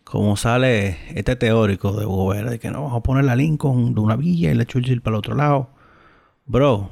como 0.05 0.37
sale 0.37 0.99
este 1.19 1.35
teórico 1.35 1.93
de 1.93 2.07
Hugo 2.07 2.35
de 2.35 2.59
que 2.59 2.71
no 2.71 2.83
vamos 2.83 2.97
a 2.97 3.03
poner 3.03 3.25
la 3.25 3.35
Lincoln 3.35 3.95
de 3.95 4.01
una 4.01 4.17
villa 4.17 4.53
y 4.53 4.55
la 4.55 4.67
Churchill 4.67 5.01
para 5.01 5.17
el 5.17 5.19
otro 5.19 5.35
lado. 5.35 5.71
Bro, 6.47 6.91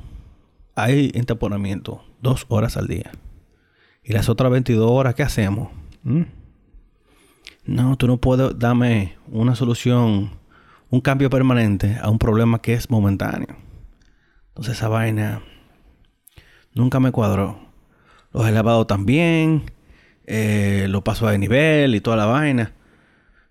hay 0.74 1.12
entaponamiento 1.14 2.02
dos 2.20 2.46
horas 2.48 2.76
al 2.76 2.88
día. 2.88 3.12
Y 4.02 4.12
las 4.12 4.28
otras 4.28 4.50
22 4.50 4.90
horas, 4.90 5.14
¿qué 5.14 5.22
hacemos? 5.22 5.70
¿Mm? 6.02 6.22
No, 7.66 7.96
tú 7.96 8.08
no 8.08 8.16
puedes 8.16 8.58
darme 8.58 9.14
una 9.30 9.54
solución, 9.54 10.30
un 10.90 11.00
cambio 11.00 11.30
permanente 11.30 11.98
a 12.02 12.10
un 12.10 12.18
problema 12.18 12.60
que 12.60 12.74
es 12.74 12.90
momentáneo. 12.90 13.56
Entonces 14.48 14.76
esa 14.76 14.88
vaina 14.88 15.42
nunca 16.74 16.98
me 16.98 17.12
cuadró. 17.12 17.58
Los 18.32 18.48
elevados 18.48 18.86
también, 18.86 19.70
eh, 20.26 20.86
los 20.88 21.02
pasos 21.02 21.30
de 21.30 21.38
nivel 21.38 21.94
y 21.94 22.00
toda 22.00 22.16
la 22.16 22.26
vaina. 22.26 22.72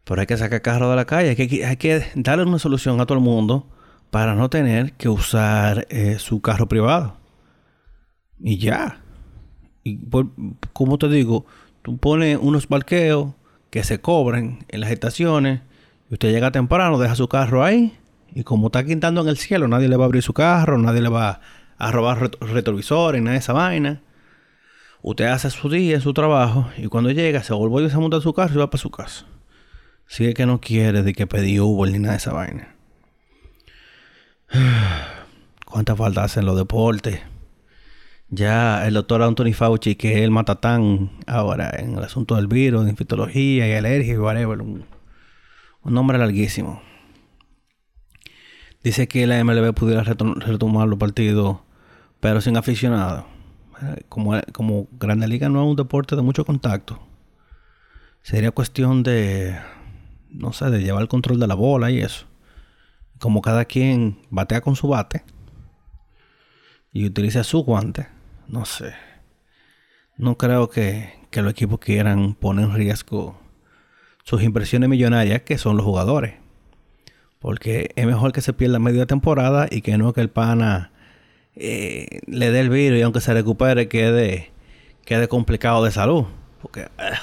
Pero 0.03 0.21
hay 0.21 0.27
que 0.27 0.37
sacar 0.37 0.61
carro 0.61 0.89
de 0.89 0.95
la 0.95 1.05
calle, 1.05 1.29
hay 1.29 1.77
que, 1.77 2.05
darle 2.15 2.45
una 2.45 2.59
solución 2.59 2.99
a 2.99 3.05
todo 3.05 3.17
el 3.17 3.23
mundo 3.23 3.67
para 4.09 4.35
no 4.35 4.49
tener 4.49 4.93
que 4.93 5.09
usar 5.09 5.87
eh, 5.89 6.17
su 6.19 6.41
carro 6.41 6.67
privado. 6.67 7.17
Y 8.39 8.57
ya. 8.57 9.01
Como 10.73 10.97
te 10.97 11.07
digo, 11.07 11.45
tú 11.81 11.97
pones 11.97 12.37
unos 12.41 12.67
parqueos 12.67 13.33
que 13.69 13.83
se 13.83 13.99
cobren 13.99 14.65
en 14.67 14.81
las 14.81 14.91
estaciones 14.91 15.61
y 16.09 16.13
usted 16.13 16.31
llega 16.31 16.51
temprano, 16.51 16.99
deja 16.99 17.15
su 17.15 17.27
carro 17.27 17.63
ahí 17.63 17.97
y 18.33 18.43
como 18.43 18.67
está 18.67 18.83
quintando 18.83 19.21
en 19.21 19.27
el 19.27 19.37
cielo, 19.37 19.67
nadie 19.67 19.87
le 19.87 19.97
va 19.97 20.05
a 20.05 20.07
abrir 20.07 20.23
su 20.23 20.33
carro, 20.33 20.77
nadie 20.77 21.01
le 21.01 21.09
va 21.09 21.41
a 21.77 21.91
robar 21.91 22.31
retrovisores, 22.41 23.21
nada 23.21 23.33
de 23.33 23.39
esa 23.39 23.53
vaina. 23.53 24.01
Usted 25.01 25.25
hace 25.25 25.49
su 25.49 25.69
día, 25.69 25.99
su 25.99 26.13
trabajo, 26.13 26.69
y 26.77 26.87
cuando 26.87 27.11
llega, 27.11 27.43
se 27.43 27.53
vuelve 27.53 27.87
y 27.87 27.89
se 27.89 27.97
monta 27.97 28.21
su 28.21 28.33
carro 28.33 28.53
y 28.53 28.57
va 28.57 28.69
para 28.69 28.81
su 28.81 28.91
casa. 28.91 29.25
Si 30.11 30.25
es 30.25 30.35
que 30.35 30.45
no 30.45 30.59
quiere 30.59 31.03
de 31.03 31.13
que 31.13 31.25
pedí 31.25 31.57
Uber 31.61 31.89
ni 31.89 31.97
nada 31.97 32.11
de 32.11 32.17
esa 32.17 32.33
vaina. 32.33 32.75
¿Cuánta 35.65 35.95
falta 35.95 36.25
hacen 36.25 36.45
los 36.45 36.57
deportes? 36.57 37.21
Ya 38.27 38.85
el 38.85 38.95
doctor 38.95 39.21
Anthony 39.21 39.53
Fauci, 39.53 39.95
que 39.95 40.15
es 40.15 40.17
el 40.17 40.29
matatán 40.29 41.11
ahora 41.27 41.71
en 41.77 41.93
el 41.97 42.03
asunto 42.03 42.35
del 42.35 42.47
virus, 42.47 42.83
de 42.83 42.89
infectología 42.89 43.69
y 43.69 43.71
alergia 43.71 44.15
y 44.15 44.17
whatever, 44.17 44.61
un 44.61 44.85
nombre 45.85 46.17
larguísimo. 46.17 46.81
Dice 48.83 49.07
que 49.07 49.25
la 49.27 49.41
MLB 49.41 49.73
pudiera 49.73 50.03
retomar 50.03 50.89
los 50.89 50.99
partidos, 50.99 51.59
pero 52.19 52.41
sin 52.41 52.57
aficionados. 52.57 53.23
Como, 54.09 54.37
como 54.51 54.89
Grande 54.91 55.29
Liga 55.29 55.47
no 55.47 55.63
es 55.63 55.69
un 55.69 55.77
deporte 55.77 56.17
de 56.17 56.21
mucho 56.21 56.43
contacto, 56.43 56.99
sería 58.23 58.51
cuestión 58.51 59.03
de, 59.03 59.57
no 60.31 60.53
sé, 60.53 60.69
de 60.69 60.81
llevar 60.81 61.01
el 61.01 61.07
control 61.07 61.39
de 61.39 61.47
la 61.47 61.55
bola 61.55 61.91
y 61.91 61.99
eso. 61.99 62.25
Como 63.19 63.41
cada 63.41 63.65
quien 63.65 64.19
batea 64.29 64.61
con 64.61 64.75
su 64.75 64.87
bate 64.87 65.23
y 66.91 67.05
utiliza 67.05 67.43
su 67.43 67.63
guante, 67.63 68.07
no 68.47 68.65
sé. 68.65 68.93
No 70.17 70.37
creo 70.37 70.69
que, 70.69 71.13
que 71.29 71.41
los 71.41 71.51
equipos 71.51 71.79
quieran 71.79 72.33
poner 72.35 72.65
en 72.65 72.75
riesgo 72.75 73.39
sus 74.23 74.43
inversiones 74.43 74.89
millonarias, 74.89 75.41
que 75.41 75.57
son 75.57 75.77
los 75.77 75.85
jugadores. 75.85 76.35
Porque 77.39 77.91
es 77.95 78.05
mejor 78.05 78.31
que 78.33 78.41
se 78.41 78.53
pierda 78.53 78.79
media 78.79 79.05
temporada 79.05 79.67
y 79.69 79.81
que 79.81 79.97
no 79.97 80.13
que 80.13 80.21
el 80.21 80.29
pana 80.29 80.91
eh, 81.55 82.21
le 82.27 82.51
dé 82.51 82.59
el 82.59 82.69
virus 82.69 82.99
y 82.99 83.01
aunque 83.01 83.19
se 83.19 83.33
recupere 83.33 83.87
quede, 83.87 84.51
quede 85.05 85.27
complicado 85.27 85.83
de 85.83 85.91
salud. 85.91 86.25
Porque 86.61 86.81
eh, 86.81 87.17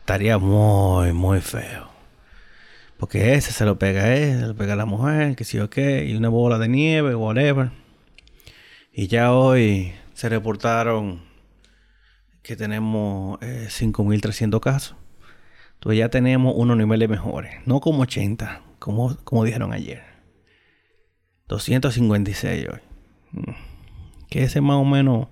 estaría 0.00 0.38
muy, 0.38 1.12
muy 1.12 1.40
feo. 1.40 1.89
Porque 3.00 3.32
ese 3.32 3.50
se 3.50 3.64
lo 3.64 3.78
pega 3.78 4.02
a 4.02 4.14
él, 4.14 4.40
se 4.40 4.46
lo 4.46 4.54
pega 4.54 4.74
a 4.74 4.76
la 4.76 4.84
mujer, 4.84 5.34
que 5.34 5.44
sí 5.44 5.58
o 5.58 5.70
qué, 5.70 6.04
y 6.04 6.14
una 6.14 6.28
bola 6.28 6.58
de 6.58 6.68
nieve, 6.68 7.14
whatever. 7.14 7.70
Y 8.92 9.06
ya 9.06 9.32
hoy 9.32 9.94
se 10.12 10.28
reportaron 10.28 11.22
que 12.42 12.56
tenemos 12.56 13.40
5.300 13.40 14.54
eh, 14.54 14.60
casos. 14.60 14.96
Entonces 15.74 15.98
ya 15.98 16.10
tenemos 16.10 16.52
unos 16.54 16.76
niveles 16.76 17.08
mejores, 17.08 17.54
no 17.64 17.80
como 17.80 18.02
80, 18.02 18.60
como, 18.78 19.16
como 19.24 19.44
dijeron 19.44 19.72
ayer. 19.72 20.02
256 21.48 22.68
hoy. 22.68 22.80
Mm. 23.32 23.52
Que 24.28 24.42
ese 24.42 24.60
más 24.60 24.76
o 24.76 24.84
menos 24.84 25.28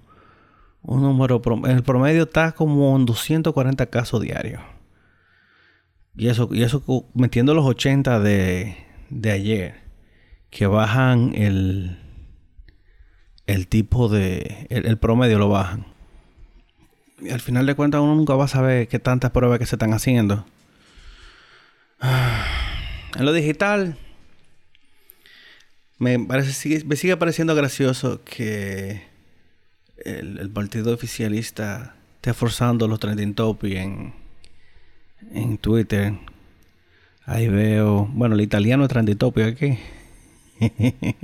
un 0.80 1.02
número, 1.02 1.42
el 1.66 1.82
promedio 1.82 2.22
está 2.22 2.52
como 2.52 2.96
en 2.96 3.04
240 3.04 3.84
casos 3.86 4.22
diarios. 4.22 4.62
Y 6.18 6.26
eso, 6.26 6.48
y 6.50 6.64
eso 6.64 6.82
metiendo 7.14 7.54
los 7.54 7.64
80 7.64 8.18
de, 8.18 8.76
de 9.08 9.30
ayer, 9.30 9.76
que 10.50 10.66
bajan 10.66 11.32
el, 11.36 11.96
el 13.46 13.68
tipo 13.68 14.08
de, 14.08 14.66
el, 14.68 14.98
promedio 14.98 15.38
lo 15.38 15.48
bajan. 15.48 15.86
Y 17.20 17.30
al 17.30 17.38
final 17.40 17.66
de 17.66 17.76
cuentas 17.76 18.00
uno 18.00 18.16
nunca 18.16 18.34
va 18.34 18.46
a 18.46 18.48
saber 18.48 18.88
qué 18.88 18.98
tantas 18.98 19.30
pruebas 19.30 19.60
que 19.60 19.66
se 19.66 19.76
están 19.76 19.94
haciendo. 19.94 20.44
En 23.16 23.24
lo 23.24 23.32
digital, 23.32 23.96
me, 25.98 26.18
parece, 26.20 26.84
me 26.84 26.94
sigue 26.94 27.16
pareciendo 27.16 27.54
gracioso 27.54 28.20
que 28.22 29.02
el, 30.04 30.50
partido 30.50 30.92
oficialista 30.92 31.96
esté 32.16 32.34
forzando 32.34 32.86
los 32.86 33.00
trending 33.00 33.34
topics 33.34 33.76
en, 33.76 34.12
en 35.32 35.58
Twitter. 35.58 36.14
Ahí 37.24 37.48
veo, 37.48 38.08
bueno, 38.12 38.34
el 38.34 38.40
italiano 38.40 38.84
es 38.84 38.88
trending 38.88 39.18
topic 39.18 39.44
aquí. 39.44 39.78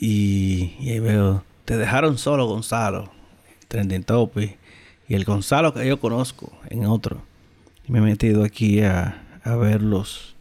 y, 0.00 0.88
ahí 0.88 1.00
veo, 1.00 1.44
te 1.64 1.76
dejaron 1.76 2.18
solo, 2.18 2.46
Gonzalo. 2.46 3.10
Trending. 3.68 4.04
Y 5.08 5.14
el 5.14 5.24
Gonzalo 5.24 5.74
que 5.74 5.86
yo 5.86 6.00
conozco 6.00 6.52
en 6.70 6.86
otro. 6.86 7.22
Me 7.86 7.98
he 7.98 8.02
metido 8.02 8.44
aquí 8.44 8.80
a, 8.80 9.22
a 9.44 9.56
ver 9.56 9.82
los, 9.82 10.34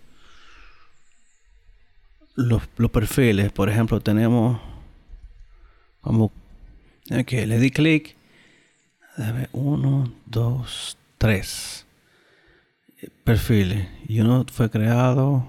los, 2.35 2.62
perfiles. 2.91 3.51
Por 3.51 3.69
ejemplo, 3.69 3.99
tenemos. 3.99 4.59
Vamos. 6.03 6.31
Ok, 7.12 7.31
le 7.31 7.59
di 7.59 7.71
clic. 7.71 8.15
Uno, 9.51 10.13
dos, 10.25 10.97
tres 11.19 11.86
perfiles. 13.23 13.88
Y 14.08 14.21
uno 14.21 14.43
fue 14.51 14.71
creado 14.71 15.45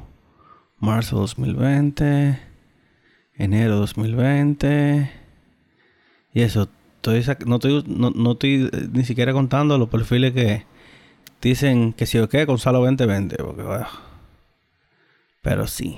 marzo 0.78 1.16
2020, 1.16 2.38
enero 3.36 3.76
2020. 3.76 5.10
Y 6.34 6.42
eso, 6.42 6.68
estoy, 6.96 7.24
no, 7.46 7.56
estoy, 7.56 7.84
no, 7.86 8.32
estoy 8.32 8.70
ni 8.92 9.04
siquiera 9.04 9.32
contando 9.32 9.78
los 9.78 9.88
perfiles 9.88 10.34
que 10.34 10.66
dicen 11.40 11.94
que 11.94 12.04
si 12.04 12.18
o 12.18 12.28
qué, 12.28 12.44
Gonzalo 12.44 12.80
2020. 12.80 13.36
Porque, 13.36 13.64
pero 15.40 15.66
sí. 15.66 15.96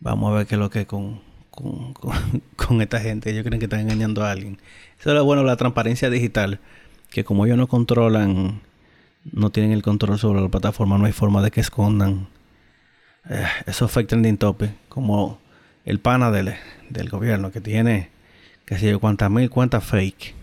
Vamos 0.00 0.32
a 0.32 0.36
ver 0.36 0.46
qué 0.46 0.54
es 0.54 0.58
lo 0.58 0.70
que 0.70 0.86
con, 0.86 1.22
con, 1.50 1.92
con, 2.56 2.82
esta 2.82 3.00
gente. 3.00 3.30
Ellos 3.30 3.44
creen 3.44 3.58
que 3.58 3.66
están 3.66 3.80
engañando 3.80 4.24
a 4.24 4.30
alguien. 4.30 4.58
Eso 4.98 5.10
es 5.10 5.14
lo 5.14 5.24
bueno, 5.24 5.42
la 5.42 5.56
transparencia 5.56 6.10
digital. 6.10 6.60
Que 7.14 7.22
como 7.22 7.46
ellos 7.46 7.56
no 7.56 7.68
controlan, 7.68 8.60
no 9.30 9.50
tienen 9.50 9.70
el 9.70 9.82
control 9.82 10.18
sobre 10.18 10.40
la 10.40 10.48
plataforma, 10.48 10.98
no 10.98 11.04
hay 11.04 11.12
forma 11.12 11.42
de 11.42 11.52
que 11.52 11.60
escondan 11.60 12.26
eh, 13.30 13.46
esos 13.66 13.88
fake 13.92 14.08
trending 14.08 14.36
topics. 14.36 14.72
Como 14.88 15.38
el 15.84 16.00
pana 16.00 16.32
del, 16.32 16.56
del 16.90 17.08
gobierno 17.08 17.52
que 17.52 17.60
tiene, 17.60 18.10
que 18.64 18.80
sé 18.80 18.90
yo, 18.90 18.98
cuántas 18.98 19.30
mil 19.30 19.48
cuentas 19.48 19.84
fake. 19.84 20.34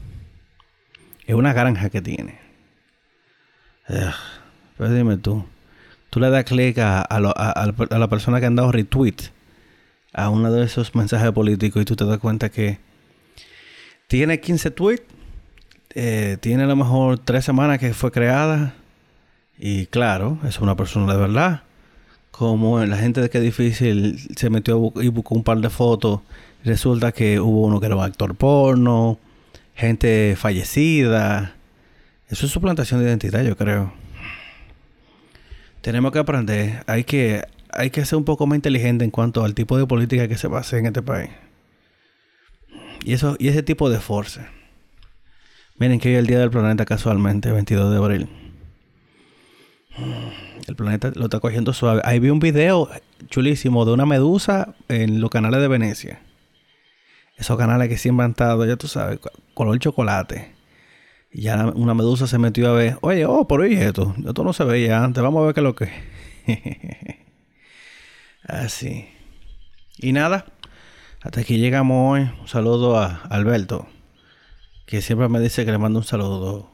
Es 1.27 1.35
una 1.35 1.51
granja 1.51 1.89
que 1.89 2.01
tiene. 2.01 2.39
Eh, 3.89 4.11
pues 4.77 4.93
dime 4.93 5.17
tú. 5.17 5.43
Tú 6.09 6.21
le 6.21 6.29
das 6.29 6.45
clic 6.45 6.77
a, 6.77 7.01
a, 7.01 7.17
a, 7.17 7.99
la 7.99 8.07
persona 8.07 8.39
que 8.39 8.45
han 8.45 8.55
dado 8.55 8.71
retweet 8.71 9.17
a 10.13 10.29
uno 10.29 10.49
de 10.49 10.63
esos 10.63 10.95
mensajes 10.95 11.33
políticos 11.33 11.81
y 11.81 11.85
tú 11.85 11.97
te 11.97 12.05
das 12.05 12.19
cuenta 12.19 12.47
que 12.47 12.79
tiene 14.07 14.39
15 14.39 14.71
tweets, 14.71 15.03
eh, 15.95 16.37
tiene 16.39 16.63
a 16.63 16.67
lo 16.67 16.75
mejor 16.75 17.19
3 17.19 17.43
semanas 17.43 17.79
que 17.79 17.93
fue 17.93 18.11
creada 18.11 18.73
y 19.57 19.85
claro, 19.87 20.39
es 20.47 20.59
una 20.59 20.75
persona 20.75 21.11
de 21.13 21.19
verdad. 21.19 21.63
Como 22.31 22.83
la 22.85 22.97
gente 22.97 23.21
de 23.21 23.29
que 23.29 23.39
difícil 23.39 24.17
se 24.35 24.49
metió 24.49 24.91
y 24.95 25.09
buscó 25.09 25.35
un 25.35 25.43
par 25.43 25.59
de 25.59 25.69
fotos, 25.69 26.21
resulta 26.63 27.11
que 27.11 27.39
hubo 27.39 27.67
uno 27.67 27.79
que 27.79 27.85
era 27.85 27.95
un 27.95 28.03
actor 28.03 28.35
porno, 28.35 29.19
gente 29.75 30.35
fallecida. 30.37 31.55
Eso 32.29 32.45
es 32.45 32.51
suplantación 32.51 33.01
de 33.01 33.07
identidad, 33.07 33.43
yo 33.43 33.55
creo. 33.57 33.93
Tenemos 35.81 36.11
que 36.11 36.19
aprender, 36.19 36.83
hay 36.87 37.03
que 37.03 37.43
hay 37.73 37.89
que 37.89 38.05
ser 38.05 38.17
un 38.17 38.25
poco 38.25 38.47
más 38.47 38.55
inteligente 38.57 39.05
en 39.05 39.11
cuanto 39.11 39.43
al 39.43 39.53
tipo 39.53 39.77
de 39.77 39.85
política 39.85 40.27
que 40.27 40.37
se 40.37 40.47
va 40.47 40.57
a 40.57 40.61
hacer 40.61 40.79
en 40.79 40.87
este 40.87 41.01
país. 41.01 41.29
Y, 43.03 43.13
eso, 43.13 43.35
y 43.39 43.47
ese 43.47 43.63
tipo 43.63 43.89
de 43.89 43.99
fuerza. 43.99 44.49
Miren 45.81 45.99
que 45.99 46.09
hoy 46.09 46.13
es 46.13 46.19
el 46.19 46.27
Día 46.27 46.37
del 46.37 46.51
Planeta 46.51 46.85
casualmente, 46.85 47.51
22 47.51 47.89
de 47.89 47.97
abril. 47.97 48.29
El 50.67 50.75
planeta 50.75 51.11
lo 51.15 51.23
está 51.23 51.39
cogiendo 51.39 51.73
suave. 51.73 52.01
Ahí 52.05 52.19
vi 52.19 52.29
un 52.29 52.39
video 52.39 52.87
chulísimo 53.31 53.83
de 53.83 53.91
una 53.91 54.05
medusa 54.05 54.75
en 54.89 55.19
los 55.19 55.31
canales 55.31 55.59
de 55.59 55.67
Venecia. 55.67 56.21
Esos 57.35 57.57
canales 57.57 57.89
que 57.89 57.97
siempre 57.97 58.25
han 58.25 58.29
estado, 58.29 58.63
ya 58.63 58.75
tú 58.75 58.87
sabes, 58.87 59.17
color 59.55 59.79
chocolate. 59.79 60.53
Y 61.31 61.41
ya 61.41 61.65
una 61.73 61.95
medusa 61.95 62.27
se 62.27 62.37
metió 62.37 62.69
a 62.69 62.73
ver, 62.73 62.99
oye, 63.01 63.25
oh, 63.25 63.47
por 63.47 63.63
ahí 63.63 63.73
esto. 63.73 64.13
Esto 64.23 64.43
no 64.43 64.53
se 64.53 64.63
veía 64.63 65.03
antes, 65.03 65.23
vamos 65.23 65.41
a 65.41 65.45
ver 65.47 65.55
qué 65.55 65.61
es 65.61 65.63
lo 65.63 65.73
que. 65.73 65.89
Así. 68.43 69.07
Y 69.97 70.11
nada, 70.11 70.45
hasta 71.23 71.39
aquí 71.41 71.57
llegamos 71.57 72.19
hoy. 72.19 72.31
Un 72.39 72.47
saludo 72.47 72.99
a 72.99 73.23
Alberto, 73.31 73.87
que 74.91 75.01
siempre 75.01 75.29
me 75.29 75.39
dice 75.39 75.63
que 75.63 75.71
le 75.71 75.77
mando 75.77 75.99
un 75.99 76.05
saludo. 76.05 76.69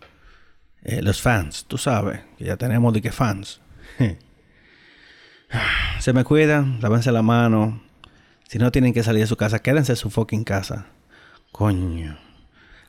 Eh, 0.82 1.04
los 1.04 1.22
fans, 1.22 1.66
tú 1.68 1.78
sabes, 1.78 2.22
que 2.36 2.46
ya 2.46 2.58
tenemos 2.58 2.92
de 2.92 3.00
que 3.00 3.12
fans. 3.12 3.62
Se 6.00 6.14
me 6.14 6.24
cuidan, 6.24 6.80
lávense 6.82 7.12
la 7.12 7.22
mano. 7.22 7.80
Si 8.50 8.58
no 8.58 8.72
tienen 8.72 8.92
que 8.92 9.04
salir 9.04 9.22
de 9.22 9.28
su 9.28 9.38
casa, 9.38 9.60
quédense 9.60 9.92
en 9.92 9.98
su 9.98 10.10
fucking 10.10 10.46
casa. 10.46 10.88
Coño. 11.52 12.18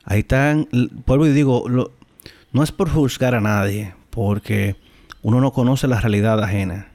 Ahí 0.03 0.21
están. 0.21 0.67
Vuelvo 1.05 1.27
y 1.27 1.31
digo, 1.31 1.65
no 1.69 2.63
es 2.63 2.71
por 2.71 2.89
juzgar 2.89 3.35
a 3.35 3.39
nadie, 3.39 3.93
porque 4.09 4.77
uno 5.21 5.41
no 5.41 5.53
conoce 5.53 5.87
la 5.87 6.01
realidad 6.01 6.43
ajena. 6.43 6.87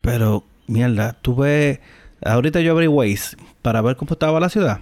Pero, 0.00 0.42
mierda, 0.66 1.12
tuve. 1.12 1.80
Ahorita 2.24 2.60
yo 2.60 2.72
abrí 2.72 2.88
Waze 2.88 3.36
para 3.62 3.82
ver 3.82 3.94
cómo 3.94 4.14
estaba 4.14 4.40
la 4.40 4.48
ciudad. 4.48 4.80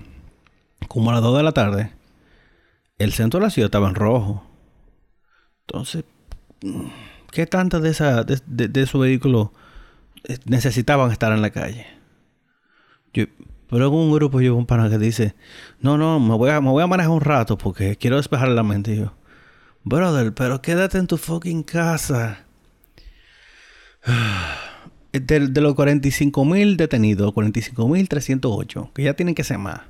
Como 0.88 1.10
a 1.10 1.12
las 1.12 1.22
2 1.22 1.36
de 1.36 1.42
la 1.42 1.52
tarde. 1.52 1.95
El 2.98 3.12
centro 3.12 3.40
de 3.40 3.46
la 3.46 3.50
ciudad 3.50 3.66
estaba 3.66 3.88
en 3.88 3.94
rojo. 3.94 4.44
Entonces, 5.66 6.04
¿qué 7.30 7.46
tanto 7.46 7.80
de, 7.80 7.90
esa, 7.90 8.24
de, 8.24 8.86
su 8.86 8.98
vehículo 8.98 9.52
eh, 10.24 10.38
necesitaban 10.46 11.10
estar 11.10 11.32
en 11.32 11.42
la 11.42 11.50
calle? 11.50 11.86
Yo, 13.12 13.24
pero 13.68 13.88
en 13.88 13.92
un 13.92 14.12
grupo 14.12 14.40
yo 14.40 14.54
un 14.54 14.66
pana 14.66 14.88
que 14.88 14.98
dice, 14.98 15.34
no, 15.80 15.98
no, 15.98 16.20
me 16.20 16.36
voy, 16.36 16.50
a, 16.50 16.60
me 16.60 16.70
voy 16.70 16.82
a 16.82 16.86
manejar 16.86 17.10
un 17.10 17.20
rato 17.20 17.58
porque 17.58 17.96
quiero 17.96 18.16
despejar 18.16 18.48
la 18.48 18.62
mente. 18.62 18.94
Y 18.94 18.98
yo, 18.98 19.12
brother, 19.84 20.32
pero 20.32 20.62
quédate 20.62 20.98
en 20.98 21.06
tu 21.06 21.16
fucking 21.16 21.64
casa. 21.64 22.44
de, 25.12 25.60
los 25.60 25.74
45 25.74 26.44
mil 26.44 26.76
detenidos, 26.76 27.32
45 27.32 27.88
mil 27.88 28.08
308, 28.08 28.90
que 28.94 29.02
ya 29.02 29.14
tienen 29.14 29.34
que 29.34 29.44
ser 29.44 29.58
más. 29.58 29.80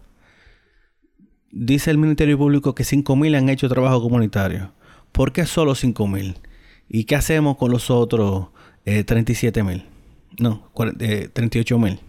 Dice 1.59 1.91
el 1.91 1.97
Ministerio 1.97 2.37
Público 2.37 2.75
que 2.75 2.85
5 2.85 3.17
mil 3.17 3.35
han 3.35 3.49
hecho 3.49 3.69
trabajo 3.69 4.03
comunitario. 4.03 4.73
¿Por 5.11 5.33
qué 5.33 5.47
solo 5.47 5.75
5 5.75 6.07
mil? 6.07 6.39
¿Y 6.87 7.05
qué 7.05 7.17
hacemos 7.17 7.57
con 7.57 7.71
los 7.71 7.91
otros 7.91 8.49
37 8.85 9.61
eh, 9.61 9.63
mil? 9.63 9.85
No, 10.39 10.71
38 10.75 11.75
eh, 11.75 11.79
mil. 11.79 12.01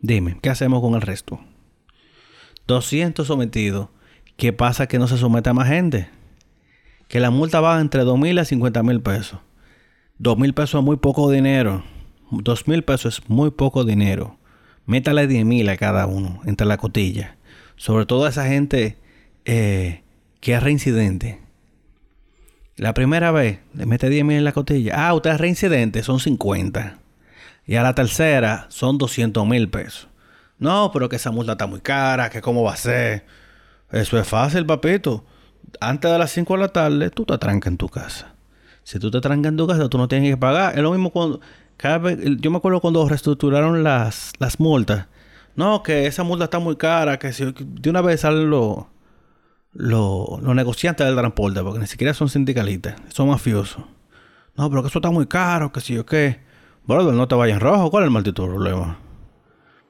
Dime, 0.00 0.38
¿qué 0.40 0.48
hacemos 0.48 0.80
con 0.80 0.94
el 0.94 1.00
resto? 1.00 1.40
200 2.68 3.26
sometidos. 3.26 3.88
¿Qué 4.36 4.52
pasa 4.52 4.86
que 4.86 5.00
no 5.00 5.08
se 5.08 5.18
somete 5.18 5.50
a 5.50 5.54
más 5.54 5.66
gente? 5.66 6.08
Que 7.08 7.18
la 7.18 7.30
multa 7.30 7.60
va 7.60 7.80
entre 7.80 8.04
2 8.04 8.16
mil 8.16 8.38
a 8.38 8.44
50 8.44 8.82
mil 8.84 9.00
pesos. 9.00 9.40
2 10.18 10.38
mil 10.38 10.54
pesos 10.54 10.80
es 10.80 10.84
muy 10.84 10.98
poco 10.98 11.30
dinero 11.30 11.82
dos 12.40 12.66
mil 12.66 12.82
pesos 12.82 13.18
es 13.18 13.28
muy 13.28 13.50
poco 13.50 13.84
dinero. 13.84 14.38
Métale 14.86 15.26
diez 15.26 15.44
mil 15.44 15.68
a 15.68 15.76
cada 15.76 16.06
uno 16.06 16.40
entre 16.44 16.66
la 16.66 16.78
cotilla. 16.78 17.36
Sobre 17.82 18.06
todo 18.06 18.26
a 18.26 18.28
esa 18.28 18.46
gente 18.46 18.96
eh, 19.44 20.04
que 20.38 20.54
es 20.54 20.62
reincidente. 20.62 21.40
La 22.76 22.94
primera 22.94 23.32
vez 23.32 23.58
le 23.74 23.86
mete 23.86 24.08
10 24.08 24.24
mil 24.24 24.36
en 24.36 24.44
la 24.44 24.52
cotilla. 24.52 25.08
Ah, 25.08 25.12
usted 25.14 25.30
es 25.30 25.40
reincidente, 25.40 26.04
son 26.04 26.20
50. 26.20 26.98
Y 27.66 27.74
a 27.74 27.82
la 27.82 27.96
tercera 27.96 28.66
son 28.68 28.98
200 28.98 29.44
mil 29.48 29.68
pesos. 29.68 30.06
No, 30.60 30.92
pero 30.92 31.08
que 31.08 31.16
esa 31.16 31.32
multa 31.32 31.52
está 31.52 31.66
muy 31.66 31.80
cara, 31.80 32.30
que 32.30 32.40
cómo 32.40 32.62
va 32.62 32.74
a 32.74 32.76
ser. 32.76 33.26
Eso 33.90 34.16
es 34.16 34.28
fácil, 34.28 34.64
papito. 34.64 35.24
Antes 35.80 36.08
de 36.08 36.18
las 36.20 36.30
5 36.30 36.54
de 36.54 36.60
la 36.60 36.68
tarde, 36.68 37.10
tú 37.10 37.24
te 37.24 37.36
trancas 37.36 37.72
en 37.72 37.78
tu 37.78 37.88
casa. 37.88 38.32
Si 38.84 39.00
tú 39.00 39.10
te 39.10 39.20
trancas 39.20 39.50
en 39.50 39.56
tu 39.56 39.66
casa, 39.66 39.88
tú 39.88 39.98
no 39.98 40.06
tienes 40.06 40.30
que 40.30 40.36
pagar. 40.36 40.76
Es 40.76 40.82
lo 40.84 40.92
mismo 40.92 41.10
cuando 41.10 41.40
yo 42.38 42.50
me 42.52 42.58
acuerdo 42.58 42.80
cuando 42.80 43.08
reestructuraron 43.08 43.82
las, 43.82 44.34
las 44.38 44.60
multas. 44.60 45.08
No, 45.56 45.82
que 45.82 46.06
esa 46.06 46.22
multa 46.22 46.44
está 46.44 46.58
muy 46.58 46.76
cara, 46.76 47.18
que 47.18 47.32
si 47.32 47.44
de 47.52 47.90
una 47.90 48.00
vez 48.00 48.20
salen 48.20 48.50
los 48.50 48.86
los 49.74 50.54
negociantes 50.54 51.06
del 51.06 51.16
transporte, 51.16 51.62
porque 51.62 51.80
ni 51.80 51.86
siquiera 51.86 52.14
son 52.14 52.28
sindicalistas, 52.28 52.96
son 53.08 53.28
mafiosos. 53.28 53.84
No, 54.56 54.68
pero 54.68 54.82
que 54.82 54.88
eso 54.88 54.98
está 54.98 55.10
muy 55.10 55.26
caro, 55.26 55.72
que 55.72 55.80
si 55.80 55.94
yo 55.94 56.04
qué. 56.04 56.40
Brother, 56.86 57.14
no 57.14 57.26
te 57.28 57.34
vayas 57.34 57.56
en 57.56 57.60
rojo, 57.60 57.90
¿cuál 57.90 58.04
es 58.04 58.06
el 58.08 58.12
maldito 58.12 58.44
problema? 58.44 58.98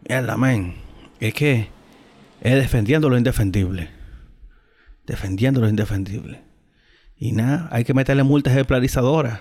Mierda, 0.09 0.37
men. 0.37 0.75
Es 1.21 1.35
que 1.35 1.69
es 2.41 2.55
defendiendo 2.55 3.09
lo 3.09 3.17
indefendible. 3.17 3.91
Defendiendo 5.07 5.61
lo 5.61 5.69
indefendible. 5.69 6.43
Y 7.17 7.33
nada, 7.33 7.69
hay 7.73 7.85
que 7.85 7.95
meterle 7.95 8.23
multas 8.23 8.53
ejemplarizadoras. 8.53 9.41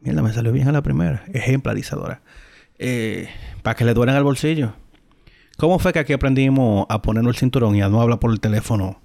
Mierda, 0.00 0.22
me 0.22 0.32
salió 0.32 0.52
bien 0.52 0.68
a 0.68 0.72
la 0.72 0.82
primera. 0.82 1.24
Ejemplarizadora. 1.32 2.22
Eh, 2.78 3.28
para 3.62 3.74
que 3.74 3.84
le 3.84 3.94
duelen 3.94 4.16
al 4.16 4.24
bolsillo. 4.24 4.74
¿Cómo 5.56 5.78
fue 5.78 5.94
que 5.94 5.98
aquí 5.98 6.12
aprendimos 6.12 6.84
a 6.90 7.00
ponernos 7.00 7.34
el 7.34 7.40
cinturón 7.40 7.74
y 7.76 7.80
a 7.80 7.88
no 7.88 8.02
hablar 8.02 8.18
por 8.18 8.30
el 8.30 8.40
teléfono 8.40 9.00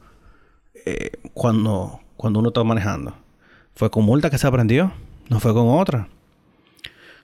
eh, 0.86 1.12
cuando, 1.34 2.02
cuando 2.18 2.40
uno 2.40 2.50
está 2.50 2.64
manejando? 2.66 3.16
¿Fue 3.74 3.90
con 3.90 4.04
multa 4.04 4.30
que 4.30 4.38
se 4.38 4.48
aprendió? 4.48 4.92
¿No 5.30 5.40
fue 5.40 5.54
con 5.54 5.70
otra? 5.70 6.10